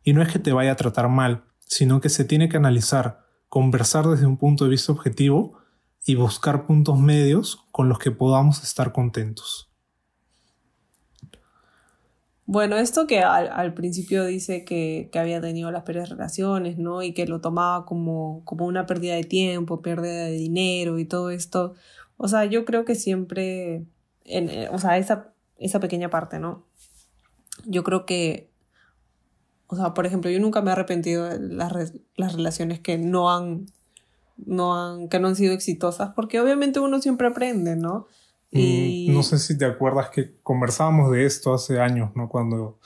Y 0.02 0.12
no 0.12 0.22
es 0.22 0.33
que 0.33 0.38
te 0.38 0.52
vaya 0.52 0.72
a 0.72 0.76
tratar 0.76 1.09
mal, 1.09 1.44
sino 1.59 2.00
que 2.00 2.09
se 2.09 2.24
tiene 2.24 2.48
que 2.48 2.56
analizar, 2.56 3.26
conversar 3.50 4.06
desde 4.06 4.24
un 4.24 4.38
punto 4.38 4.64
de 4.64 4.70
vista 4.70 4.92
objetivo 4.92 5.58
y 6.06 6.14
buscar 6.14 6.66
puntos 6.66 6.98
medios 6.98 7.66
con 7.72 7.90
los 7.90 7.98
que 7.98 8.10
podamos 8.10 8.62
estar 8.62 8.92
contentos. 8.92 9.70
Bueno, 12.46 12.78
esto 12.78 13.06
que 13.06 13.20
al, 13.20 13.74
principio 13.74 14.24
dice 14.24 14.64
que, 14.64 15.08
había 15.14 15.40
tenido 15.40 15.70
las 15.70 15.84
peores 15.84 16.08
relaciones, 16.08 16.78
¿no? 16.78 17.02
Y 17.02 17.12
que 17.12 17.26
lo 17.26 17.40
tomaba 17.40 17.84
como, 17.86 18.42
como 18.44 18.66
una 18.66 18.86
pérdida 18.86 19.14
de 19.14 19.22
tiempo, 19.22 19.82
pérdida 19.82 20.24
de 20.24 20.32
dinero 20.32 20.98
y 20.98 21.04
todo 21.04 21.30
esto. 21.30 21.74
O 22.16 22.26
sea, 22.26 22.46
yo 22.46 22.64
creo 22.64 22.84
que 22.84 22.96
siempre, 22.96 23.84
en, 24.24 24.48
eh, 24.48 24.68
o 24.72 24.78
sea, 24.78 24.98
esa, 24.98 25.32
esa 25.58 25.78
pequeña 25.78 26.10
parte, 26.10 26.40
¿no? 26.40 26.66
Yo 27.66 27.84
creo 27.84 28.04
que, 28.04 28.49
o 29.70 29.76
sea, 29.76 29.94
por 29.94 30.04
ejemplo, 30.04 30.30
yo 30.30 30.40
nunca 30.40 30.62
me 30.62 30.70
he 30.70 30.72
arrepentido 30.72 31.26
de 31.26 31.38
las, 31.38 31.92
las 32.16 32.33
relaciones 32.35 32.80
que 32.80 32.98
no 32.98 33.30
han, 33.30 33.66
no 34.37 34.74
han, 34.74 35.09
que 35.09 35.20
no 35.20 35.28
han 35.28 35.37
sido 35.37 35.54
exitosas, 35.54 36.11
porque 36.16 36.40
obviamente 36.40 36.80
uno 36.80 37.00
siempre 37.00 37.28
aprende, 37.28 37.76
¿no? 37.76 38.09
Y... 38.50 39.06
No 39.11 39.22
sé 39.22 39.38
si 39.38 39.56
te 39.56 39.64
acuerdas 39.64 40.11
que 40.11 40.35
conversábamos 40.42 41.12
de 41.12 41.24
esto 41.24 41.54
hace 41.54 41.78
años, 41.78 42.11
¿no? 42.16 42.28
Cuando, 42.28 42.80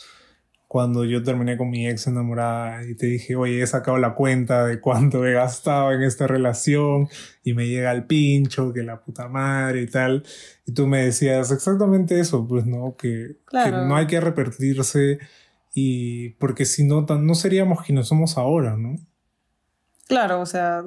cuando 0.69 1.07
yo 1.07 1.23
terminé 1.23 1.57
con 1.57 1.71
mi 1.71 1.89
ex 1.89 2.07
enamorada 2.07 2.85
y 2.85 2.95
te 2.97 3.07
dije, 3.07 3.35
oye, 3.35 3.63
he 3.63 3.67
sacado 3.67 3.97
la 3.97 4.15
cuenta 4.15 4.67
de 4.67 4.79
cuánto 4.79 5.25
he 5.25 5.33
gastado 5.33 5.91
en 5.91 6.03
esta 6.03 6.27
relación 6.27 7.09
y 7.43 7.55
me 7.55 7.67
llega 7.67 7.93
el 7.93 8.05
pincho, 8.05 8.75
que 8.75 8.83
la 8.83 9.01
puta 9.01 9.27
madre 9.29 9.81
y 9.81 9.87
tal. 9.87 10.23
Y 10.67 10.73
tú 10.73 10.87
me 10.87 11.03
decías 11.03 11.51
exactamente 11.51 12.21
eso, 12.21 12.47
pues, 12.47 12.67
¿no? 12.67 12.95
Que, 12.95 13.39
que 13.51 13.71
no 13.71 13.97
hay 13.97 14.07
que 14.07 14.19
arrepentirse 14.19 15.19
y 15.75 16.31
porque 16.31 16.65
si 16.65 16.85
no, 16.85 17.03
no 17.03 17.35
seríamos 17.35 17.83
quienes 17.83 18.07
somos 18.07 18.39
ahora, 18.39 18.77
¿no? 18.77 18.95
Claro, 20.07 20.41
o 20.41 20.47
sea, 20.47 20.85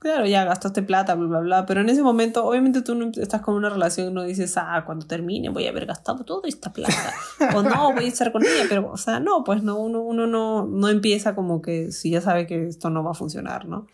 claro, 0.00 0.26
ya 0.26 0.44
gastaste 0.44 0.82
plata, 0.82 1.14
bla, 1.14 1.28
bla, 1.28 1.40
bla, 1.40 1.66
pero 1.66 1.82
en 1.82 1.88
ese 1.90 2.02
momento, 2.02 2.44
obviamente 2.44 2.82
tú 2.82 2.96
no 2.96 3.12
estás 3.14 3.40
con 3.40 3.54
una 3.54 3.70
relación 3.70 4.08
y 4.08 4.12
no 4.12 4.24
dices, 4.24 4.56
ah, 4.56 4.82
cuando 4.84 5.06
termine 5.06 5.50
voy 5.50 5.66
a 5.66 5.70
haber 5.70 5.86
gastado 5.86 6.24
toda 6.24 6.48
esta 6.48 6.72
plata, 6.72 7.14
o 7.54 7.62
no, 7.62 7.92
voy 7.92 8.06
a 8.06 8.08
estar 8.08 8.32
con 8.32 8.42
ella, 8.42 8.64
pero, 8.68 8.90
o 8.90 8.96
sea, 8.96 9.20
no, 9.20 9.44
pues 9.44 9.62
no, 9.62 9.78
uno, 9.78 10.00
uno 10.00 10.26
no, 10.26 10.66
no 10.66 10.88
empieza 10.88 11.36
como 11.36 11.62
que 11.62 11.92
si 11.92 12.10
ya 12.10 12.20
sabe 12.20 12.48
que 12.48 12.66
esto 12.66 12.90
no 12.90 13.04
va 13.04 13.12
a 13.12 13.14
funcionar, 13.14 13.66
¿no? 13.66 13.86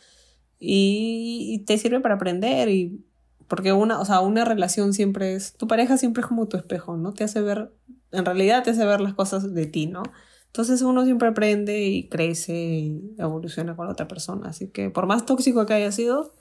Y, 0.58 1.50
y 1.52 1.64
te 1.66 1.76
sirve 1.76 2.00
para 2.00 2.14
aprender 2.14 2.70
y, 2.70 3.04
porque 3.48 3.72
una, 3.72 4.00
o 4.00 4.04
sea, 4.04 4.20
una 4.20 4.44
relación 4.44 4.92
siempre 4.92 5.34
es, 5.34 5.52
tu 5.54 5.68
pareja 5.68 5.98
siempre 5.98 6.22
es 6.22 6.26
como 6.26 6.48
tu 6.48 6.56
espejo, 6.56 6.96
¿no? 6.96 7.12
Te 7.12 7.24
hace 7.24 7.42
ver, 7.42 7.70
en 8.12 8.24
realidad 8.24 8.62
te 8.62 8.70
hace 8.70 8.84
ver 8.84 9.00
las 9.00 9.14
cosas 9.14 9.54
de 9.54 9.66
ti, 9.66 9.86
¿no? 9.86 10.02
Entonces 10.46 10.80
uno 10.82 11.04
siempre 11.04 11.28
aprende 11.28 11.84
y 11.84 12.08
crece 12.08 12.54
y 12.54 13.14
evoluciona 13.18 13.76
con 13.76 13.86
la 13.86 13.92
otra 13.92 14.08
persona. 14.08 14.48
Así 14.48 14.68
que 14.68 14.90
por 14.90 15.06
más 15.06 15.26
tóxico 15.26 15.66
que 15.66 15.74
haya 15.74 15.92
sido, 15.92 16.34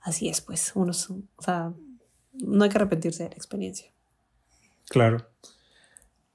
así 0.00 0.28
es, 0.28 0.42
pues. 0.42 0.72
Uno, 0.74 0.92
o 0.92 1.42
sea, 1.42 1.72
no 2.34 2.64
hay 2.64 2.70
que 2.70 2.76
arrepentirse 2.76 3.24
de 3.24 3.30
la 3.30 3.36
experiencia. 3.36 3.90
Claro. 4.88 5.26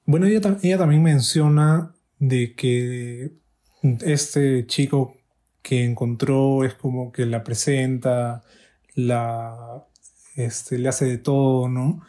Bueno, 0.05 0.25
ella, 0.25 0.57
ella 0.63 0.77
también 0.77 1.03
menciona 1.03 1.93
de 2.17 2.55
que 2.55 3.31
este 4.01 4.65
chico 4.65 5.15
que 5.61 5.83
encontró 5.83 6.63
es 6.63 6.73
como 6.73 7.11
que 7.11 7.25
la 7.25 7.43
presenta, 7.43 8.43
la, 8.95 9.85
este, 10.35 10.79
le 10.79 10.89
hace 10.89 11.05
de 11.05 11.17
todo, 11.17 11.69
¿no? 11.69 12.01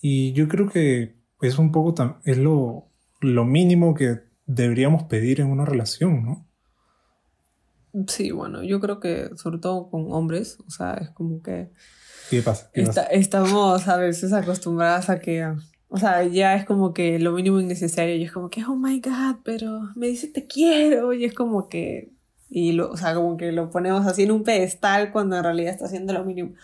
Y 0.00 0.32
yo 0.32 0.46
creo 0.46 0.68
que 0.68 1.17
es 1.40 1.58
un 1.58 1.72
poco, 1.72 1.94
es 2.24 2.38
lo, 2.38 2.88
lo 3.20 3.44
mínimo 3.44 3.94
que 3.94 4.20
deberíamos 4.46 5.04
pedir 5.04 5.40
en 5.40 5.48
una 5.48 5.64
relación, 5.64 6.24
¿no? 6.24 6.48
Sí, 8.06 8.30
bueno, 8.30 8.62
yo 8.62 8.80
creo 8.80 9.00
que 9.00 9.30
sobre 9.36 9.58
todo 9.58 9.90
con 9.90 10.12
hombres, 10.12 10.58
o 10.66 10.70
sea, 10.70 10.94
es 10.94 11.10
como 11.10 11.42
que... 11.42 11.70
¿Qué 12.30 12.42
pasa? 12.42 12.70
Estamos 13.10 13.88
a 13.88 13.96
veces 13.96 14.32
acostumbradas 14.32 15.08
a 15.08 15.20
que, 15.20 15.46
o 15.88 15.96
sea, 15.96 16.24
ya 16.24 16.54
es 16.54 16.64
como 16.64 16.92
que 16.92 17.18
lo 17.18 17.32
mínimo 17.32 17.60
innecesario 17.60 18.14
y 18.16 18.24
es 18.24 18.32
como 18.32 18.50
que, 18.50 18.64
oh 18.64 18.76
my 18.76 19.00
god, 19.00 19.36
pero 19.44 19.80
me 19.96 20.08
dice 20.08 20.28
te 20.28 20.46
quiero 20.46 21.12
y 21.12 21.24
es 21.24 21.34
como 21.34 21.68
que, 21.68 22.12
y 22.50 22.72
lo, 22.72 22.90
o 22.90 22.96
sea, 22.96 23.14
como 23.14 23.36
que 23.36 23.52
lo 23.52 23.70
ponemos 23.70 24.06
así 24.06 24.24
en 24.24 24.32
un 24.32 24.44
pedestal 24.44 25.10
cuando 25.10 25.36
en 25.36 25.44
realidad 25.44 25.72
está 25.72 25.86
haciendo 25.86 26.12
lo 26.12 26.24
mínimo 26.24 26.54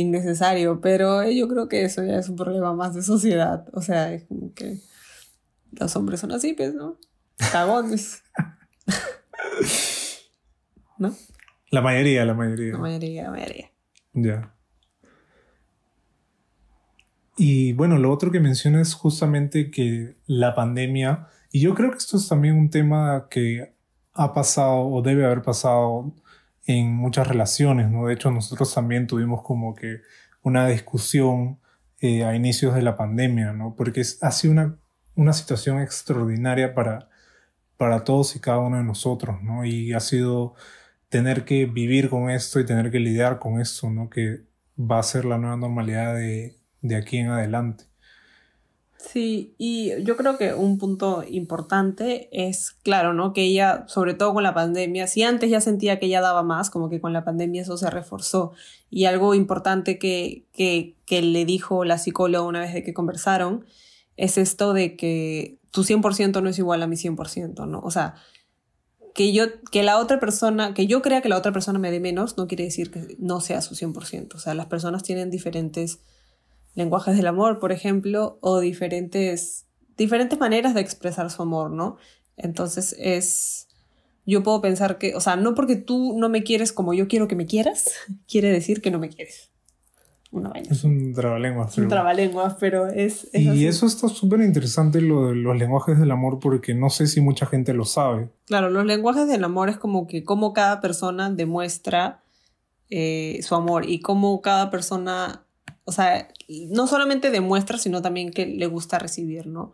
innecesario, 0.00 0.80
pero 0.80 1.28
yo 1.30 1.48
creo 1.48 1.68
que 1.68 1.84
eso 1.84 2.04
ya 2.04 2.18
es 2.18 2.28
un 2.28 2.36
problema 2.36 2.74
más 2.74 2.94
de 2.94 3.02
sociedad, 3.02 3.66
o 3.72 3.80
sea, 3.80 4.12
es 4.12 4.24
como 4.24 4.52
que 4.52 4.78
los 5.72 5.96
hombres 5.96 6.20
son 6.20 6.32
así, 6.32 6.52
pues, 6.52 6.74
¿no? 6.74 6.98
Cagones. 7.52 8.22
¿No? 10.98 11.14
La 11.70 11.80
mayoría, 11.80 12.24
la 12.24 12.34
mayoría. 12.34 12.72
La 12.72 12.78
mayoría, 12.78 13.22
la 13.24 13.30
mayoría. 13.30 13.70
Ya. 14.12 14.54
Y 17.36 17.74
bueno, 17.74 17.98
lo 17.98 18.12
otro 18.12 18.30
que 18.30 18.40
menciona 18.40 18.80
es 18.80 18.94
justamente 18.94 19.70
que 19.70 20.16
la 20.26 20.54
pandemia, 20.54 21.28
y 21.52 21.60
yo 21.60 21.74
creo 21.74 21.90
que 21.90 21.98
esto 21.98 22.16
es 22.16 22.28
también 22.28 22.56
un 22.56 22.70
tema 22.70 23.28
que 23.30 23.74
ha 24.14 24.32
pasado 24.32 24.88
o 24.88 25.02
debe 25.02 25.26
haber 25.26 25.42
pasado 25.42 26.14
en 26.66 26.94
muchas 26.94 27.28
relaciones, 27.28 27.90
¿no? 27.90 28.06
De 28.06 28.14
hecho, 28.14 28.30
nosotros 28.30 28.74
también 28.74 29.06
tuvimos 29.06 29.42
como 29.42 29.74
que 29.74 30.02
una 30.42 30.66
discusión 30.68 31.60
eh, 32.00 32.24
a 32.24 32.34
inicios 32.34 32.74
de 32.74 32.82
la 32.82 32.96
pandemia, 32.96 33.52
¿no? 33.52 33.74
Porque 33.76 34.00
es, 34.00 34.22
ha 34.22 34.32
sido 34.32 34.52
una, 34.52 34.78
una 35.14 35.32
situación 35.32 35.80
extraordinaria 35.80 36.74
para, 36.74 37.08
para 37.76 38.04
todos 38.04 38.36
y 38.36 38.40
cada 38.40 38.58
uno 38.58 38.78
de 38.78 38.84
nosotros, 38.84 39.42
¿no? 39.42 39.64
Y 39.64 39.92
ha 39.92 40.00
sido 40.00 40.54
tener 41.08 41.44
que 41.44 41.66
vivir 41.66 42.10
con 42.10 42.30
esto 42.30 42.60
y 42.60 42.66
tener 42.66 42.90
que 42.90 43.00
lidiar 43.00 43.38
con 43.38 43.60
esto, 43.60 43.90
¿no? 43.90 44.10
Que 44.10 44.44
va 44.78 44.98
a 44.98 45.02
ser 45.02 45.24
la 45.24 45.38
nueva 45.38 45.56
normalidad 45.56 46.14
de, 46.16 46.58
de 46.82 46.96
aquí 46.96 47.18
en 47.18 47.28
adelante. 47.30 47.84
Sí, 49.12 49.54
y 49.56 50.02
yo 50.02 50.16
creo 50.16 50.36
que 50.36 50.52
un 50.52 50.78
punto 50.78 51.24
importante 51.28 52.28
es, 52.32 52.72
claro, 52.82 53.14
¿no? 53.14 53.32
Que 53.32 53.42
ella, 53.42 53.84
sobre 53.86 54.14
todo 54.14 54.34
con 54.34 54.42
la 54.42 54.52
pandemia, 54.52 55.06
si 55.06 55.22
antes 55.22 55.48
ya 55.48 55.60
sentía 55.60 56.00
que 56.00 56.06
ella 56.06 56.20
daba 56.20 56.42
más, 56.42 56.70
como 56.70 56.90
que 56.90 57.00
con 57.00 57.12
la 57.12 57.24
pandemia 57.24 57.62
eso 57.62 57.76
se 57.76 57.88
reforzó. 57.88 58.52
Y 58.90 59.04
algo 59.04 59.34
importante 59.34 59.98
que, 59.98 60.44
que, 60.52 60.96
que 61.06 61.22
le 61.22 61.44
dijo 61.44 61.84
la 61.84 61.98
psicóloga 61.98 62.46
una 62.46 62.60
vez 62.60 62.74
de 62.74 62.82
que 62.82 62.94
conversaron 62.94 63.64
es 64.16 64.38
esto 64.38 64.72
de 64.72 64.96
que 64.96 65.58
tu 65.70 65.84
100% 65.84 66.42
no 66.42 66.48
es 66.48 66.58
igual 66.58 66.82
a 66.82 66.86
mi 66.86 66.96
100%, 66.96 67.68
¿no? 67.68 67.80
O 67.80 67.90
sea, 67.90 68.14
que 69.14 69.32
yo, 69.32 69.44
que 69.70 69.82
la 69.82 69.98
otra 69.98 70.18
persona, 70.18 70.74
que 70.74 70.86
yo 70.86 71.00
crea 71.00 71.22
que 71.22 71.28
la 71.28 71.38
otra 71.38 71.52
persona 71.52 71.78
me 71.78 71.90
dé 71.90 72.00
menos, 72.00 72.36
no 72.36 72.48
quiere 72.48 72.64
decir 72.64 72.90
que 72.90 73.16
no 73.18 73.40
sea 73.40 73.62
su 73.62 73.74
100%. 73.74 74.34
O 74.34 74.38
sea, 74.38 74.54
las 74.54 74.66
personas 74.66 75.04
tienen 75.04 75.30
diferentes 75.30 76.00
lenguajes 76.76 77.16
del 77.16 77.26
amor, 77.26 77.58
por 77.58 77.72
ejemplo, 77.72 78.38
o 78.40 78.60
diferentes, 78.60 79.66
diferentes 79.96 80.38
maneras 80.38 80.74
de 80.74 80.80
expresar 80.82 81.30
su 81.30 81.42
amor, 81.42 81.72
¿no? 81.72 81.96
Entonces 82.36 82.94
es, 82.98 83.66
yo 84.24 84.44
puedo 84.44 84.60
pensar 84.60 84.98
que, 84.98 85.16
o 85.16 85.20
sea, 85.20 85.34
no 85.34 85.56
porque 85.56 85.74
tú 85.74 86.16
no 86.16 86.28
me 86.28 86.44
quieres 86.44 86.72
como 86.72 86.94
yo 86.94 87.08
quiero 87.08 87.26
que 87.26 87.34
me 87.34 87.46
quieras, 87.46 87.90
quiere 88.28 88.52
decir 88.52 88.80
que 88.80 88.92
no 88.92 89.00
me 89.00 89.08
quieres. 89.08 89.50
Es 90.68 90.84
un 90.84 91.14
trabalenguas. 91.14 91.72
Es 91.72 91.78
un 91.78 91.88
trabalenguas, 91.88 92.56
pero 92.60 92.88
es... 92.88 93.28
y 93.32 93.66
eso 93.66 93.86
está 93.86 94.08
súper 94.08 94.40
interesante 94.40 95.00
lo 95.00 95.28
de 95.28 95.34
los 95.34 95.56
lenguajes 95.56 95.98
del 95.98 96.10
amor 96.10 96.40
porque 96.40 96.74
no 96.74 96.90
sé 96.90 97.06
si 97.06 97.20
mucha 97.20 97.46
gente 97.46 97.72
lo 97.72 97.84
sabe. 97.84 98.28
Claro, 98.44 98.68
los 98.68 98.84
lenguajes 98.84 99.28
del 99.28 99.44
amor 99.44 99.68
es 99.68 99.78
como 99.78 100.06
que 100.06 100.24
cómo 100.24 100.52
cada 100.52 100.80
persona 100.80 101.30
demuestra 101.30 102.22
eh, 102.90 103.40
su 103.42 103.54
amor 103.54 103.88
y 103.88 104.00
cómo 104.00 104.42
cada 104.42 104.70
persona, 104.70 105.45
o 105.86 105.92
sea, 105.92 106.28
no 106.68 106.86
solamente 106.88 107.30
demuestra, 107.30 107.78
sino 107.78 108.02
también 108.02 108.32
que 108.32 108.44
le 108.44 108.66
gusta 108.66 108.98
recibir, 108.98 109.46
¿no? 109.46 109.72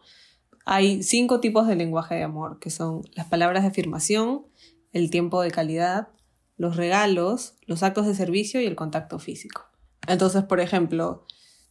Hay 0.67 1.03
cinco 1.03 1.41
tipos 1.41 1.67
de 1.67 1.75
lenguaje 1.75 2.15
de 2.15 2.23
amor, 2.23 2.59
que 2.61 2.71
son 2.71 3.03
las 3.15 3.27
palabras 3.27 3.63
de 3.63 3.71
afirmación, 3.71 4.47
el 4.93 5.11
tiempo 5.11 5.41
de 5.41 5.51
calidad, 5.51 6.09
los 6.57 6.77
regalos, 6.77 7.55
los 7.67 7.83
actos 7.83 8.07
de 8.07 8.15
servicio 8.15 8.61
y 8.61 8.67
el 8.67 8.77
contacto 8.77 9.19
físico. 9.19 9.63
Entonces, 10.07 10.45
por 10.45 10.61
ejemplo, 10.61 11.25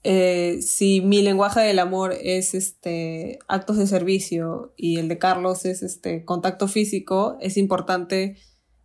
eh, 0.04 0.60
si 0.64 1.02
mi 1.02 1.22
lenguaje 1.22 1.60
del 1.60 1.78
amor 1.78 2.12
es 2.12 2.56
este 2.56 3.38
actos 3.48 3.78
de 3.78 3.86
servicio 3.86 4.74
y 4.76 4.98
el 4.98 5.08
de 5.08 5.20
Carlos 5.20 5.66
es 5.66 5.84
este 5.84 6.26
contacto 6.26 6.68
físico, 6.68 7.38
es 7.42 7.58
importante 7.58 8.38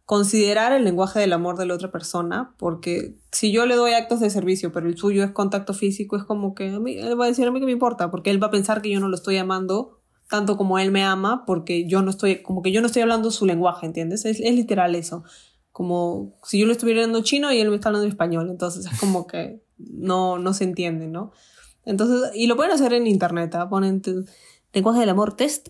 considerar 0.06 0.72
el 0.72 0.84
lenguaje 0.84 1.18
del 1.18 1.32
amor 1.32 1.58
de 1.58 1.66
la 1.66 1.74
otra 1.74 1.90
persona, 1.90 2.54
porque 2.58 3.16
si 3.32 3.50
yo 3.50 3.66
le 3.66 3.74
doy 3.74 3.92
actos 3.92 4.20
de 4.20 4.30
servicio, 4.30 4.72
pero 4.72 4.86
el 4.86 4.96
suyo 4.96 5.24
es 5.24 5.32
contacto 5.32 5.74
físico, 5.74 6.16
es 6.16 6.22
como 6.22 6.54
que 6.54 6.70
a 6.70 6.78
mí, 6.78 6.96
él 6.96 7.20
va 7.20 7.24
a 7.24 7.28
decir 7.28 7.46
a 7.46 7.50
mí 7.50 7.58
que 7.58 7.66
me 7.66 7.72
importa, 7.72 8.08
porque 8.10 8.30
él 8.30 8.40
va 8.40 8.46
a 8.46 8.52
pensar 8.52 8.80
que 8.80 8.90
yo 8.90 9.00
no 9.00 9.08
lo 9.08 9.16
estoy 9.16 9.36
amando 9.36 10.00
tanto 10.28 10.56
como 10.56 10.78
él 10.78 10.92
me 10.92 11.02
ama, 11.04 11.44
porque 11.44 11.86
yo 11.88 12.02
no 12.02 12.10
estoy, 12.10 12.42
como 12.42 12.62
que 12.62 12.70
yo 12.70 12.80
no 12.80 12.86
estoy 12.86 13.02
hablando 13.02 13.30
su 13.32 13.46
lenguaje, 13.46 13.86
¿entiendes? 13.86 14.24
Es, 14.24 14.40
es 14.40 14.54
literal 14.54 14.94
eso. 14.94 15.24
Como 15.72 16.38
si 16.44 16.58
yo 16.58 16.66
le 16.66 16.72
estuviera 16.72 17.00
hablando 17.00 17.22
chino 17.22 17.52
y 17.52 17.60
él 17.60 17.68
me 17.68 17.76
está 17.76 17.88
hablando 17.88 18.08
español, 18.08 18.48
entonces 18.48 18.86
es 18.86 18.98
como 18.98 19.26
que 19.26 19.62
no, 19.76 20.38
no 20.38 20.54
se 20.54 20.64
entiende, 20.64 21.08
¿no? 21.08 21.32
Entonces, 21.84 22.30
y 22.34 22.46
lo 22.46 22.56
pueden 22.56 22.72
hacer 22.72 22.92
en 22.92 23.06
internet, 23.06 23.54
¿ah? 23.56 23.68
ponen 23.68 24.02
lenguaje 24.72 25.00
del 25.00 25.08
amor 25.08 25.36
test 25.36 25.68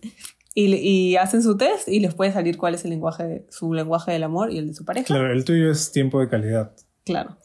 y, 0.59 0.75
y, 0.75 1.17
hacen 1.17 1.43
su 1.43 1.59
test 1.59 1.87
y 1.87 2.01
les 2.01 2.15
puede 2.15 2.33
salir 2.33 2.57
cuál 2.57 2.75
es 2.75 2.85
el 2.85 2.91
lenguaje, 2.91 3.47
su 3.51 3.75
lenguaje 3.75 4.13
del 4.13 4.23
amor 4.23 4.51
y 4.51 4.57
el 4.57 4.69
de 4.69 4.75
su 4.75 4.87
pareja. 4.87 5.07
Claro, 5.07 5.31
el 5.31 5.45
tuyo 5.45 5.71
es 5.71 5.93
tiempo 5.93 6.19
de 6.19 6.31
calidad. 6.31 6.73
Claro. 7.05 7.37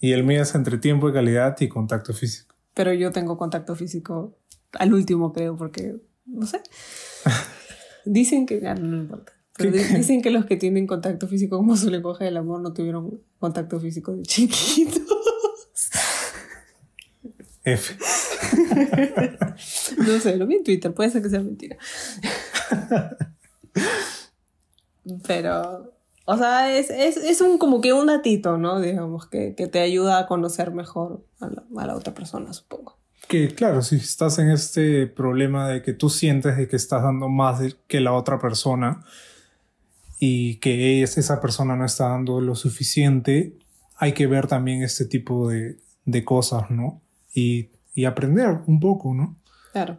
Y 0.00 0.12
el 0.12 0.24
mío 0.24 0.40
es 0.40 0.54
entre 0.54 0.78
tiempo 0.78 1.08
de 1.08 1.12
calidad 1.12 1.60
y 1.60 1.68
contacto 1.68 2.14
físico. 2.14 2.54
Pero 2.72 2.94
yo 2.94 3.12
tengo 3.12 3.36
contacto 3.36 3.76
físico 3.76 4.38
al 4.72 4.94
último, 4.94 5.34
creo, 5.34 5.58
porque, 5.58 5.96
no 6.24 6.46
sé. 6.46 6.62
Dicen 8.06 8.46
que, 8.46 8.66
ah, 8.66 8.74
no, 8.74 8.96
importa. 8.96 9.34
dicen 9.58 10.22
que 10.22 10.30
los 10.30 10.46
que 10.46 10.56
tienen 10.56 10.86
contacto 10.86 11.28
físico 11.28 11.58
como 11.58 11.76
su 11.76 11.90
lenguaje 11.90 12.24
del 12.24 12.38
amor 12.38 12.62
no 12.62 12.72
tuvieron 12.72 13.20
contacto 13.38 13.78
físico 13.78 14.16
de 14.16 14.22
chiquitos. 14.22 15.02
F. 17.62 17.94
no 19.98 20.20
sé, 20.20 20.36
lo 20.36 20.46
vi 20.46 20.56
en 20.56 20.64
Twitter, 20.64 20.92
puede 20.92 21.10
ser 21.10 21.22
que 21.22 21.30
sea 21.30 21.40
mentira. 21.40 21.76
Pero, 25.26 25.92
o 26.24 26.36
sea, 26.36 26.76
es, 26.76 26.90
es, 26.90 27.16
es, 27.16 27.40
un 27.40 27.58
como 27.58 27.80
que 27.80 27.92
un 27.92 28.06
datito, 28.06 28.56
¿no? 28.56 28.80
Digamos, 28.80 29.26
que, 29.26 29.54
que 29.54 29.66
te 29.66 29.80
ayuda 29.80 30.18
a 30.18 30.26
conocer 30.26 30.72
mejor 30.72 31.24
a 31.40 31.86
la, 31.86 31.94
otra 31.94 32.14
persona, 32.14 32.52
supongo. 32.52 32.98
Que 33.28 33.48
claro, 33.48 33.82
si 33.82 33.96
estás 33.96 34.38
en 34.38 34.50
este 34.50 35.06
problema 35.06 35.68
de 35.68 35.82
que 35.82 35.92
tú 35.92 36.10
sientes 36.10 36.56
de 36.56 36.68
que 36.68 36.76
estás 36.76 37.02
dando 37.02 37.28
más 37.28 37.60
que 37.86 38.00
la 38.00 38.12
otra 38.12 38.38
persona 38.38 39.04
y 40.18 40.56
que 40.56 41.02
esa 41.02 41.40
persona 41.40 41.76
no 41.76 41.84
está 41.84 42.08
dando 42.08 42.40
lo 42.40 42.54
suficiente, 42.54 43.56
hay 43.96 44.12
que 44.12 44.26
ver 44.26 44.46
también 44.46 44.82
este 44.82 45.04
tipo 45.06 45.48
de, 45.48 45.78
de 46.04 46.24
cosas, 46.24 46.70
¿no? 46.70 47.02
Y, 47.34 47.73
y 47.94 48.04
aprender 48.04 48.60
un 48.66 48.80
poco, 48.80 49.14
¿no? 49.14 49.36
Claro. 49.72 49.98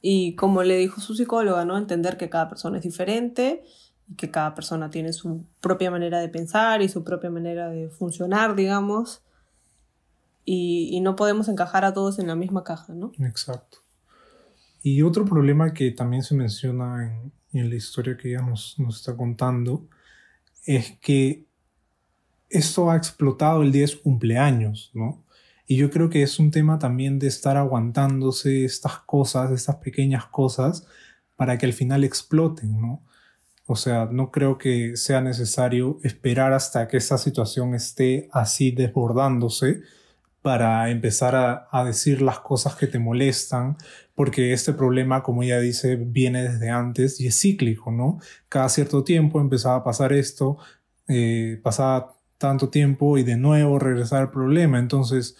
Y 0.00 0.34
como 0.36 0.62
le 0.62 0.76
dijo 0.76 1.00
su 1.00 1.14
psicóloga, 1.14 1.64
¿no? 1.64 1.78
Entender 1.78 2.16
que 2.16 2.28
cada 2.28 2.48
persona 2.48 2.78
es 2.78 2.84
diferente 2.84 3.64
y 4.08 4.16
que 4.16 4.30
cada 4.30 4.54
persona 4.54 4.90
tiene 4.90 5.12
su 5.12 5.44
propia 5.60 5.90
manera 5.90 6.20
de 6.20 6.28
pensar 6.28 6.82
y 6.82 6.88
su 6.88 7.04
propia 7.04 7.30
manera 7.30 7.70
de 7.70 7.88
funcionar, 7.88 8.54
digamos. 8.54 9.22
Y, 10.44 10.90
y 10.92 11.00
no 11.00 11.16
podemos 11.16 11.48
encajar 11.48 11.84
a 11.84 11.94
todos 11.94 12.18
en 12.18 12.26
la 12.26 12.36
misma 12.36 12.64
caja, 12.64 12.92
¿no? 12.92 13.12
Exacto. 13.18 13.78
Y 14.82 15.00
otro 15.00 15.24
problema 15.24 15.72
que 15.72 15.90
también 15.90 16.22
se 16.22 16.34
menciona 16.34 17.06
en, 17.06 17.32
en 17.58 17.70
la 17.70 17.76
historia 17.76 18.16
que 18.16 18.30
ella 18.30 18.42
nos, 18.42 18.78
nos 18.78 18.98
está 18.98 19.16
contando 19.16 19.88
es 20.66 20.98
que 21.00 21.46
esto 22.50 22.90
ha 22.90 22.96
explotado 22.96 23.62
el 23.62 23.72
día 23.72 23.82
de 23.82 23.88
su 23.88 24.02
cumpleaños, 24.02 24.90
¿no? 24.94 25.23
Y 25.66 25.76
yo 25.76 25.90
creo 25.90 26.10
que 26.10 26.22
es 26.22 26.38
un 26.38 26.50
tema 26.50 26.78
también 26.78 27.18
de 27.18 27.26
estar 27.26 27.56
aguantándose 27.56 28.64
estas 28.64 28.98
cosas, 28.98 29.50
estas 29.50 29.76
pequeñas 29.76 30.26
cosas, 30.26 30.86
para 31.36 31.58
que 31.58 31.66
al 31.66 31.72
final 31.72 32.04
exploten, 32.04 32.80
¿no? 32.80 33.02
O 33.66 33.76
sea, 33.76 34.08
no 34.10 34.30
creo 34.30 34.58
que 34.58 34.96
sea 34.96 35.22
necesario 35.22 35.98
esperar 36.02 36.52
hasta 36.52 36.86
que 36.86 36.98
esta 36.98 37.16
situación 37.16 37.74
esté 37.74 38.28
así 38.32 38.72
desbordándose 38.72 39.80
para 40.42 40.90
empezar 40.90 41.34
a, 41.34 41.68
a, 41.72 41.84
decir 41.84 42.20
las 42.20 42.40
cosas 42.40 42.74
que 42.76 42.86
te 42.86 42.98
molestan, 42.98 43.78
porque 44.14 44.52
este 44.52 44.74
problema, 44.74 45.22
como 45.22 45.42
ella 45.42 45.58
dice, 45.60 45.96
viene 45.96 46.42
desde 46.42 46.68
antes 46.68 47.18
y 47.20 47.26
es 47.28 47.40
cíclico, 47.40 47.90
¿no? 47.90 48.18
Cada 48.50 48.68
cierto 48.68 49.02
tiempo 49.04 49.40
empezaba 49.40 49.76
a 49.76 49.84
pasar 49.84 50.12
esto, 50.12 50.58
eh, 51.08 51.58
pasaba 51.62 52.16
tanto 52.38 52.68
tiempo 52.68 53.16
y 53.18 53.22
de 53.22 53.36
nuevo 53.36 53.78
regresar 53.78 54.20
al 54.22 54.30
problema. 54.30 54.78
Entonces, 54.78 55.36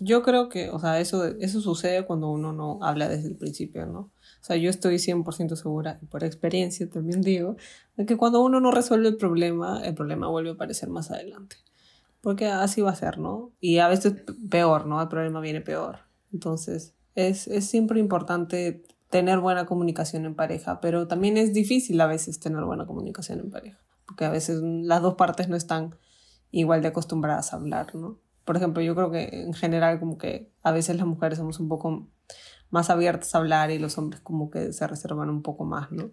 yo 0.00 0.22
creo 0.22 0.48
que, 0.48 0.70
o 0.70 0.78
sea, 0.78 1.00
eso, 1.00 1.24
eso 1.24 1.60
sucede 1.60 2.04
cuando 2.04 2.30
uno 2.30 2.52
no 2.52 2.78
habla 2.82 3.08
desde 3.08 3.28
el 3.28 3.36
principio, 3.36 3.86
¿no? 3.86 4.00
O 4.00 4.44
sea, 4.46 4.56
yo 4.56 4.68
estoy 4.68 4.96
100% 4.96 5.56
segura, 5.56 5.98
y 6.02 6.06
por 6.06 6.24
experiencia 6.24 6.88
también 6.88 7.22
digo, 7.22 7.56
de 7.96 8.04
que 8.04 8.16
cuando 8.16 8.42
uno 8.42 8.60
no 8.60 8.70
resuelve 8.70 9.08
el 9.08 9.16
problema, 9.16 9.82
el 9.84 9.94
problema 9.94 10.28
vuelve 10.28 10.50
a 10.50 10.54
aparecer 10.54 10.90
más 10.90 11.10
adelante. 11.10 11.56
Porque 12.20 12.48
así 12.48 12.82
va 12.82 12.90
a 12.90 12.96
ser, 12.96 13.18
¿no? 13.18 13.52
Y 13.60 13.78
a 13.78 13.88
veces 13.88 14.14
peor, 14.50 14.86
¿no? 14.86 15.00
El 15.00 15.08
problema 15.08 15.40
viene 15.40 15.60
peor. 15.60 16.00
Entonces, 16.32 16.94
es, 17.14 17.46
es 17.48 17.66
siempre 17.66 17.98
importante 17.98 18.82
tener 19.10 19.38
buena 19.38 19.66
comunicación 19.66 20.26
en 20.26 20.34
pareja, 20.34 20.80
pero 20.80 21.06
también 21.06 21.36
es 21.36 21.54
difícil 21.54 22.00
a 22.00 22.06
veces 22.06 22.40
tener 22.40 22.62
buena 22.64 22.86
comunicación 22.86 23.40
en 23.40 23.50
pareja, 23.50 23.78
porque 24.06 24.24
a 24.24 24.30
veces 24.30 24.60
las 24.62 25.00
dos 25.00 25.14
partes 25.14 25.48
no 25.48 25.56
están 25.56 25.94
igual 26.50 26.82
de 26.82 26.88
acostumbradas 26.88 27.52
a 27.52 27.56
hablar, 27.56 27.94
¿no? 27.94 28.18
Por 28.46 28.56
ejemplo, 28.56 28.80
yo 28.80 28.94
creo 28.94 29.10
que 29.10 29.28
en 29.42 29.52
general 29.52 29.98
como 29.98 30.16
que 30.16 30.52
a 30.62 30.70
veces 30.70 30.96
las 30.96 31.06
mujeres 31.06 31.36
somos 31.36 31.58
un 31.58 31.68
poco 31.68 32.08
más 32.70 32.90
abiertas 32.90 33.34
a 33.34 33.38
hablar 33.38 33.70
y 33.70 33.78
los 33.78 33.98
hombres 33.98 34.20
como 34.22 34.50
que 34.50 34.72
se 34.72 34.86
reservan 34.86 35.28
un 35.28 35.42
poco 35.42 35.64
más, 35.64 35.90
¿no? 35.90 36.10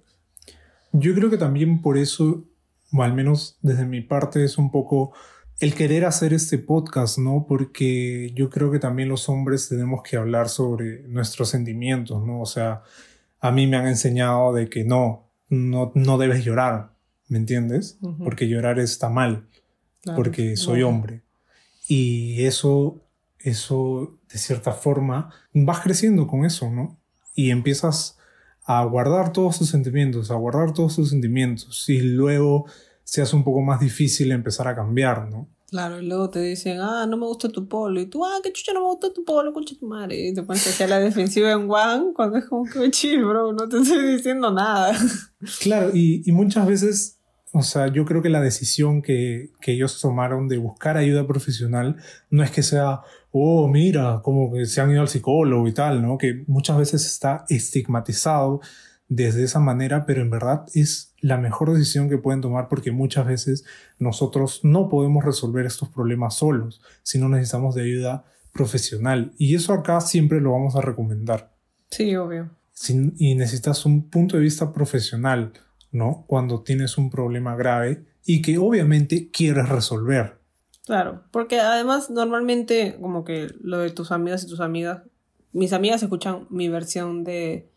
Yo 0.92 1.14
creo 1.14 1.30
que 1.30 1.38
también 1.38 1.82
por 1.82 1.98
eso, 1.98 2.44
o 2.92 3.04
al 3.04 3.14
menos 3.14 3.58
desde 3.62 3.86
mi 3.86 4.02
parte, 4.02 4.44
es 4.44 4.58
un 4.58 4.72
poco 4.72 5.14
el 5.60 5.76
querer 5.76 6.06
hacer 6.06 6.34
este 6.34 6.58
podcast, 6.58 7.20
¿no? 7.20 7.46
Porque 7.48 8.32
yo 8.36 8.50
creo 8.50 8.72
que 8.72 8.80
también 8.80 9.10
los 9.10 9.30
hombres 9.30 9.70
tenemos 9.70 10.02
que 10.02 10.18
hablar 10.18 10.50
sobre 10.50 11.08
nuestros 11.08 11.50
sentimientos, 11.50 12.26
¿no? 12.26 12.42
O 12.42 12.46
sea, 12.46 12.82
a 13.40 13.52
mí 13.52 13.68
me 13.68 13.78
han 13.78 13.88
enseñado 13.88 14.54
de 14.54 14.70
que 14.70 14.84
no, 14.84 15.30
no, 15.50 15.92
no 15.94 16.18
debes 16.18 16.44
llorar, 16.44 16.94
¿me 17.28 17.38
entiendes? 17.38 17.98
Uh 18.02 18.10
-huh. 18.10 18.24
Porque 18.24 18.48
llorar 18.48 18.80
está 18.80 19.10
mal, 19.10 19.48
claro, 20.02 20.18
porque 20.18 20.58
soy 20.58 20.82
hombre. 20.82 21.23
Y 21.88 22.44
eso, 22.44 23.02
eso, 23.40 24.20
de 24.32 24.38
cierta 24.38 24.72
forma, 24.72 25.34
vas 25.54 25.82
creciendo 25.82 26.28
con 26.28 26.46
eso, 26.46 26.70
¿no? 26.70 27.00
Y 27.36 27.50
empiezas 27.50 28.18
a 28.66 28.84
guardar 28.86 29.34
todos 29.34 29.60
tus 29.60 29.70
sentimientos, 29.70 30.32
a 30.32 30.36
guardar 30.36 30.74
todos 30.74 30.96
tus 30.96 31.10
sentimientos. 31.10 31.88
Y 31.90 32.02
luego 32.02 32.66
se 33.04 33.22
hace 33.22 33.36
un 33.36 33.44
poco 33.44 33.62
más 33.62 33.80
difícil 33.80 34.32
empezar 34.32 34.68
a 34.68 34.76
cambiar, 34.76 35.30
¿no? 35.30 35.50
Claro, 35.74 36.00
y 36.00 36.06
luego 36.06 36.30
te 36.30 36.40
dicen, 36.40 36.80
ah, 36.82 37.08
no 37.08 37.18
me 37.18 37.26
gusta 37.26 37.50
tu 37.50 37.68
polo. 37.68 38.00
Y 38.00 38.06
tú, 38.06 38.24
ah, 38.24 38.40
qué 38.44 38.54
chucha, 38.54 38.74
no 38.74 38.82
me 38.82 38.88
gusta 38.90 39.12
tu 39.12 39.26
polo, 39.26 39.52
concha 39.52 39.76
tu 39.78 39.88
madre. 39.88 40.28
Y 40.28 40.34
te 40.34 40.44
pones 40.44 40.68
hacia 40.68 40.88
la 40.88 41.00
defensiva 41.00 41.52
en 41.52 41.70
One 41.70 42.14
cuando 42.14 42.38
es 42.38 42.46
como 42.46 42.64
que 42.66 42.92
chill, 42.92 43.26
bro, 43.26 43.54
no 43.54 43.68
te 43.68 43.80
estoy 43.80 44.16
diciendo 44.16 44.52
nada. 44.52 44.96
Claro, 45.60 45.90
y, 45.94 46.22
y 46.26 46.32
muchas 46.32 46.68
veces 46.68 47.20
o 47.54 47.62
sea, 47.62 47.88
yo 47.88 48.04
creo 48.04 48.24
que 48.24 48.30
la 48.30 48.42
decisión 48.42 49.04
que, 49.04 49.52
que, 49.62 49.74
ellos 49.74 50.02
tomaron 50.02 50.48
de 50.48 50.58
buscar 50.58 50.98
ayuda 50.98 51.28
profesional 51.28 51.98
no 52.32 52.44
es 52.44 52.50
que 52.50 52.64
sea, 52.64 53.02
oh, 53.32 53.68
mira, 53.68 54.22
como 54.24 54.52
que 54.52 54.66
se 54.66 54.82
han 54.82 54.90
ido 54.90 55.02
al 55.02 55.08
psicólogo 55.08 55.68
y 55.68 55.72
tal, 55.72 56.02
¿no? 56.02 56.18
Que 56.18 56.44
muchas 56.48 56.80
veces 56.80 57.06
está 57.06 57.46
estigmatizado 57.50 58.60
desde 59.08 59.44
esa 59.44 59.60
manera, 59.60 60.08
pero 60.08 60.22
en 60.22 60.32
verdad 60.32 60.66
es 60.74 61.14
la 61.22 61.38
mejor 61.38 61.72
decisión 61.72 62.10
que 62.10 62.18
pueden 62.18 62.42
tomar 62.42 62.68
porque 62.70 62.92
muchas 62.92 63.28
veces 63.28 63.66
nosotros 64.00 64.62
no 64.64 64.90
podemos 64.90 65.24
resolver 65.24 65.68
estos 65.68 65.90
problemas 65.90 66.34
solos, 66.34 66.82
sino 67.04 67.30
necesitamos 67.30 67.76
de 67.76 67.84
ayuda 67.84 68.26
profesional. 68.52 69.32
Y 69.38 69.54
eso 69.54 69.74
acá 69.74 70.02
siempre 70.02 70.42
lo 70.42 70.54
vamos 70.54 70.76
a 70.76 70.82
recomendar. 70.82 71.54
Sí, 71.92 72.16
obvio. 72.16 72.50
Si, 72.72 73.14
y 73.18 73.36
necesitas 73.36 73.86
un 73.86 74.10
punto 74.10 74.38
de 74.38 74.44
vista 74.44 74.74
profesional 74.74 75.54
¿no? 75.94 76.26
Cuando 76.28 76.62
tienes 76.62 76.98
un 76.98 77.10
problema 77.10 77.56
grave 77.56 78.04
y 78.26 78.42
que 78.42 78.58
obviamente 78.58 79.30
quieres 79.32 79.70
resolver. 79.70 80.40
Claro, 80.86 81.24
porque 81.32 81.60
además 81.62 82.10
normalmente 82.10 82.98
como 83.00 83.24
que 83.24 83.48
lo 83.62 83.80
de 83.80 83.92
tus 83.92 84.12
amigas 84.12 84.44
y 84.44 84.48
tus 84.48 84.60
amigas, 84.60 85.04
mis 85.54 85.72
amigas 85.72 86.04
escuchan 86.04 86.46
mi 86.50 86.68
versión 86.68 87.24
de, 87.24 87.70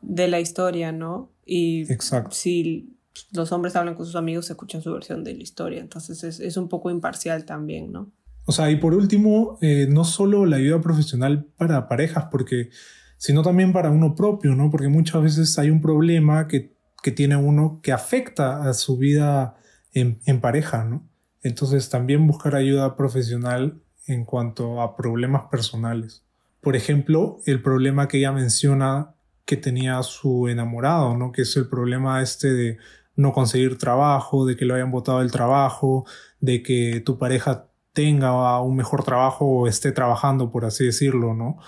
de 0.00 0.28
la 0.28 0.40
historia, 0.40 0.92
¿no? 0.92 1.30
Y 1.44 1.92
Exacto. 1.92 2.30
si 2.30 2.96
los 3.32 3.52
hombres 3.52 3.76
hablan 3.76 3.96
con 3.96 4.06
sus 4.06 4.16
amigos, 4.16 4.48
escuchan 4.48 4.80
su 4.80 4.92
versión 4.92 5.24
de 5.24 5.34
la 5.34 5.42
historia, 5.42 5.80
entonces 5.80 6.24
es, 6.24 6.40
es 6.40 6.56
un 6.56 6.68
poco 6.68 6.90
imparcial 6.90 7.44
también, 7.44 7.92
¿no? 7.92 8.12
O 8.46 8.52
sea, 8.52 8.70
y 8.70 8.76
por 8.76 8.94
último, 8.94 9.58
eh, 9.60 9.86
no 9.90 10.04
solo 10.04 10.46
la 10.46 10.56
ayuda 10.56 10.80
profesional 10.80 11.44
para 11.58 11.86
parejas, 11.86 12.28
porque, 12.30 12.70
sino 13.18 13.42
también 13.42 13.74
para 13.74 13.90
uno 13.90 14.14
propio, 14.14 14.54
¿no? 14.54 14.70
Porque 14.70 14.88
muchas 14.88 15.22
veces 15.22 15.58
hay 15.58 15.68
un 15.68 15.82
problema 15.82 16.48
que 16.48 16.77
que 17.02 17.12
tiene 17.12 17.36
uno 17.36 17.80
que 17.82 17.92
afecta 17.92 18.68
a 18.68 18.74
su 18.74 18.96
vida 18.96 19.56
en, 19.92 20.40
pareja, 20.40 20.84
¿no? 20.84 21.08
Entonces 21.42 21.88
también 21.88 22.26
buscar 22.26 22.54
ayuda 22.54 22.96
profesional 22.96 23.80
en 24.06 24.24
cuanto 24.24 24.80
a 24.80 24.96
problemas 24.96 25.46
personales. 25.50 26.22
Por 26.60 26.76
ejemplo, 26.76 27.40
el 27.46 27.62
problema 27.62 28.08
que 28.08 28.18
ella 28.18 28.32
menciona 28.32 29.14
que 29.44 29.56
tenía 29.56 30.02
su 30.02 30.48
enamorado, 30.48 31.16
¿no? 31.16 31.32
Que 31.32 31.42
es 31.42 31.56
el 31.56 31.68
problema 31.68 32.22
este 32.22 32.52
de 32.52 32.78
no 33.16 33.32
conseguir 33.32 33.78
trabajo, 33.78 34.46
de 34.46 34.56
que 34.56 34.64
lo 34.64 34.74
hayan 34.74 34.90
botado 34.90 35.20
del 35.20 35.32
trabajo, 35.32 36.04
de 36.40 36.62
que 36.62 37.00
tu 37.04 37.18
pareja 37.18 37.66
tenga 37.92 38.60
un 38.60 38.76
mejor 38.76 39.02
trabajo 39.02 39.44
o 39.44 39.66
esté 39.66 39.90
trabajando, 39.90 40.52
por 40.52 40.64
así 40.64 40.84
decirlo, 40.84 41.34
¿no? 41.34 41.58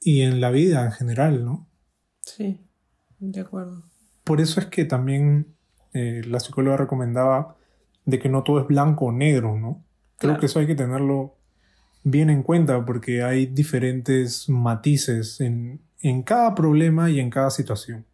Y 0.00 0.22
en 0.22 0.40
la 0.40 0.50
vida 0.50 0.84
en 0.84 0.92
general, 0.92 1.44
¿no? 1.44 1.66
Sí, 2.20 2.60
de 3.18 3.40
acuerdo. 3.40 3.82
Por 4.24 4.40
eso 4.40 4.60
es 4.60 4.66
que 4.66 4.84
también 4.84 5.54
eh, 5.92 6.22
la 6.26 6.40
psicóloga 6.40 6.76
recomendaba 6.76 7.56
de 8.04 8.18
que 8.18 8.28
no 8.28 8.42
todo 8.42 8.60
es 8.60 8.66
blanco 8.66 9.06
o 9.06 9.12
negro, 9.12 9.56
¿no? 9.56 9.82
Creo 10.18 10.38
que 10.38 10.46
eso 10.46 10.58
hay 10.58 10.66
que 10.66 10.74
tenerlo 10.74 11.34
bien 12.02 12.30
en 12.30 12.42
cuenta 12.42 12.84
porque 12.84 13.22
hay 13.22 13.46
diferentes 13.46 14.48
matices 14.48 15.40
en, 15.40 15.80
en 16.00 16.22
cada 16.22 16.54
problema 16.54 17.10
y 17.10 17.20
en 17.20 17.30
cada 17.30 17.50
situación. 17.50 18.06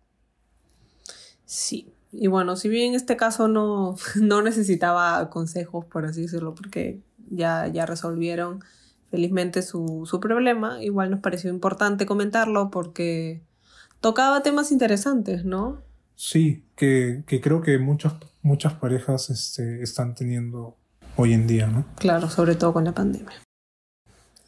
Sí, 1.45 1.93
y 2.13 2.27
bueno, 2.29 2.57
si 2.57 2.69
bien 2.69 2.91
en 2.91 2.95
este 2.95 3.17
caso 3.17 3.49
no, 3.49 3.97
no 4.21 4.43
necesitaba 4.43 5.31
consejos, 5.31 5.85
por 5.85 6.05
así 6.05 6.23
decirlo, 6.23 6.55
porque 6.55 7.01
ya, 7.31 7.67
ya 7.69 7.87
resolvieron 7.87 8.63
felizmente 9.11 9.63
su, 9.63 10.07
su 10.07 10.21
problema, 10.21 10.83
igual 10.83 11.11
nos 11.11 11.21
pareció 11.21 11.51
importante 11.51 12.07
comentarlo 12.07 12.71
porque 12.71 13.43
tocaba 14.01 14.43
temas 14.43 14.71
interesantes, 14.71 15.45
¿no? 15.45 15.83
Sí, 16.23 16.67
que, 16.77 17.25
que 17.27 17.41
creo 17.41 17.63
que 17.63 17.79
muchas, 17.79 18.13
muchas 18.43 18.75
parejas 18.75 19.31
este, 19.31 19.83
están 19.83 20.15
teniendo 20.15 20.77
hoy 21.17 21.33
en 21.33 21.47
día, 21.47 21.67
¿no? 21.67 21.87
Claro, 21.97 22.29
sobre 22.29 22.57
todo 22.57 22.75
con 22.75 22.85
la 22.85 22.93
pandemia. 22.93 23.33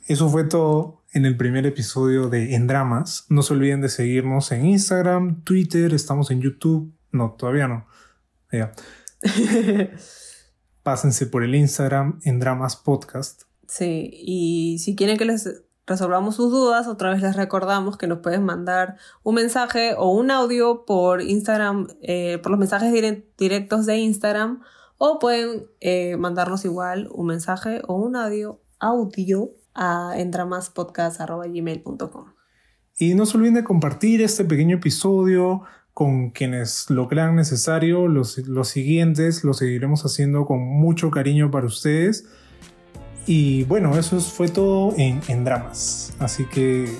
Eso 0.07 0.29
fue 0.29 0.45
todo 0.45 1.03
en 1.15 1.25
el 1.25 1.35
primer 1.35 1.65
episodio 1.65 2.29
de 2.29 2.57
En 2.57 2.67
Dramas. 2.67 3.25
No 3.31 3.41
se 3.41 3.55
olviden 3.55 3.81
de 3.81 3.89
seguirnos 3.89 4.53
en 4.53 4.67
Instagram, 4.67 5.45
Twitter, 5.45 5.95
estamos 5.95 6.31
en 6.31 6.43
YouTube. 6.43 6.93
No, 7.11 7.37
todavía 7.39 7.69
no. 7.69 7.87
Ya. 8.53 8.75
Pásense 10.83 11.25
por 11.25 11.43
el 11.43 11.55
Instagram 11.55 12.21
en 12.25 12.39
Dramas 12.39 12.77
Podcast. 12.77 13.45
Sí, 13.67 14.11
y 14.13 14.79
si 14.79 14.95
quieren 14.95 15.17
que 15.17 15.25
les 15.25 15.65
resolvamos 15.87 16.37
sus 16.37 16.51
dudas, 16.51 16.87
otra 16.87 17.11
vez 17.11 17.23
les 17.23 17.37
recordamos 17.37 17.97
que 17.97 18.07
nos 18.07 18.19
pueden 18.19 18.45
mandar 18.45 18.97
un 19.23 19.35
mensaje 19.35 19.95
o 19.97 20.13
un 20.13 20.31
audio 20.31 20.85
por 20.85 21.23
Instagram, 21.23 21.89
eh, 22.03 22.39
por 22.43 22.51
los 22.51 22.59
mensajes 22.59 22.93
directos 23.37 23.87
de 23.87 23.97
Instagram, 23.99 24.61
o 24.99 25.19
pueden 25.19 25.67
eh, 25.81 26.17
mandarnos 26.17 26.65
igual 26.65 27.09
un 27.13 27.27
mensaje 27.27 27.83
o 27.89 27.97
un 27.97 28.17
audio, 28.17 28.61
audio 28.79 29.51
a 29.75 30.13
endramaspodcast.gmail.com. 30.17 32.33
Y 32.99 33.15
no 33.15 33.25
se 33.27 33.37
olviden 33.37 33.55
de 33.55 33.65
compartir 33.65 34.23
este 34.23 34.45
pequeño 34.45 34.77
episodio 34.77 35.63
con 35.93 36.31
quienes 36.31 36.89
lo 36.89 37.09
crean 37.09 37.35
necesario. 37.35 38.07
Los, 38.07 38.39
los 38.39 38.69
siguientes 38.69 39.43
los 39.45 39.59
seguiremos 39.59 40.05
haciendo 40.05 40.47
con 40.47 40.61
mucho 40.61 41.11
cariño 41.11 41.51
para 41.51 41.67
ustedes. 41.67 42.29
Y 43.27 43.65
bueno, 43.65 43.97
eso 43.99 44.21
fue 44.21 44.49
todo 44.49 44.95
en, 44.97 45.21
en 45.29 45.45
Dramas. 45.45 46.13
Así 46.19 46.45
que 46.47 46.93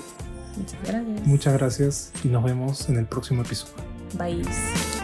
Muchas 0.57 0.79
gracias. 0.83 1.27
muchas 1.27 1.53
gracias 1.53 2.11
y 2.23 2.27
nos 2.29 2.43
vemos 2.43 2.89
en 2.89 2.97
el 2.97 3.05
próximo 3.05 3.41
episodio. 3.41 3.73
Bye. 4.17 5.02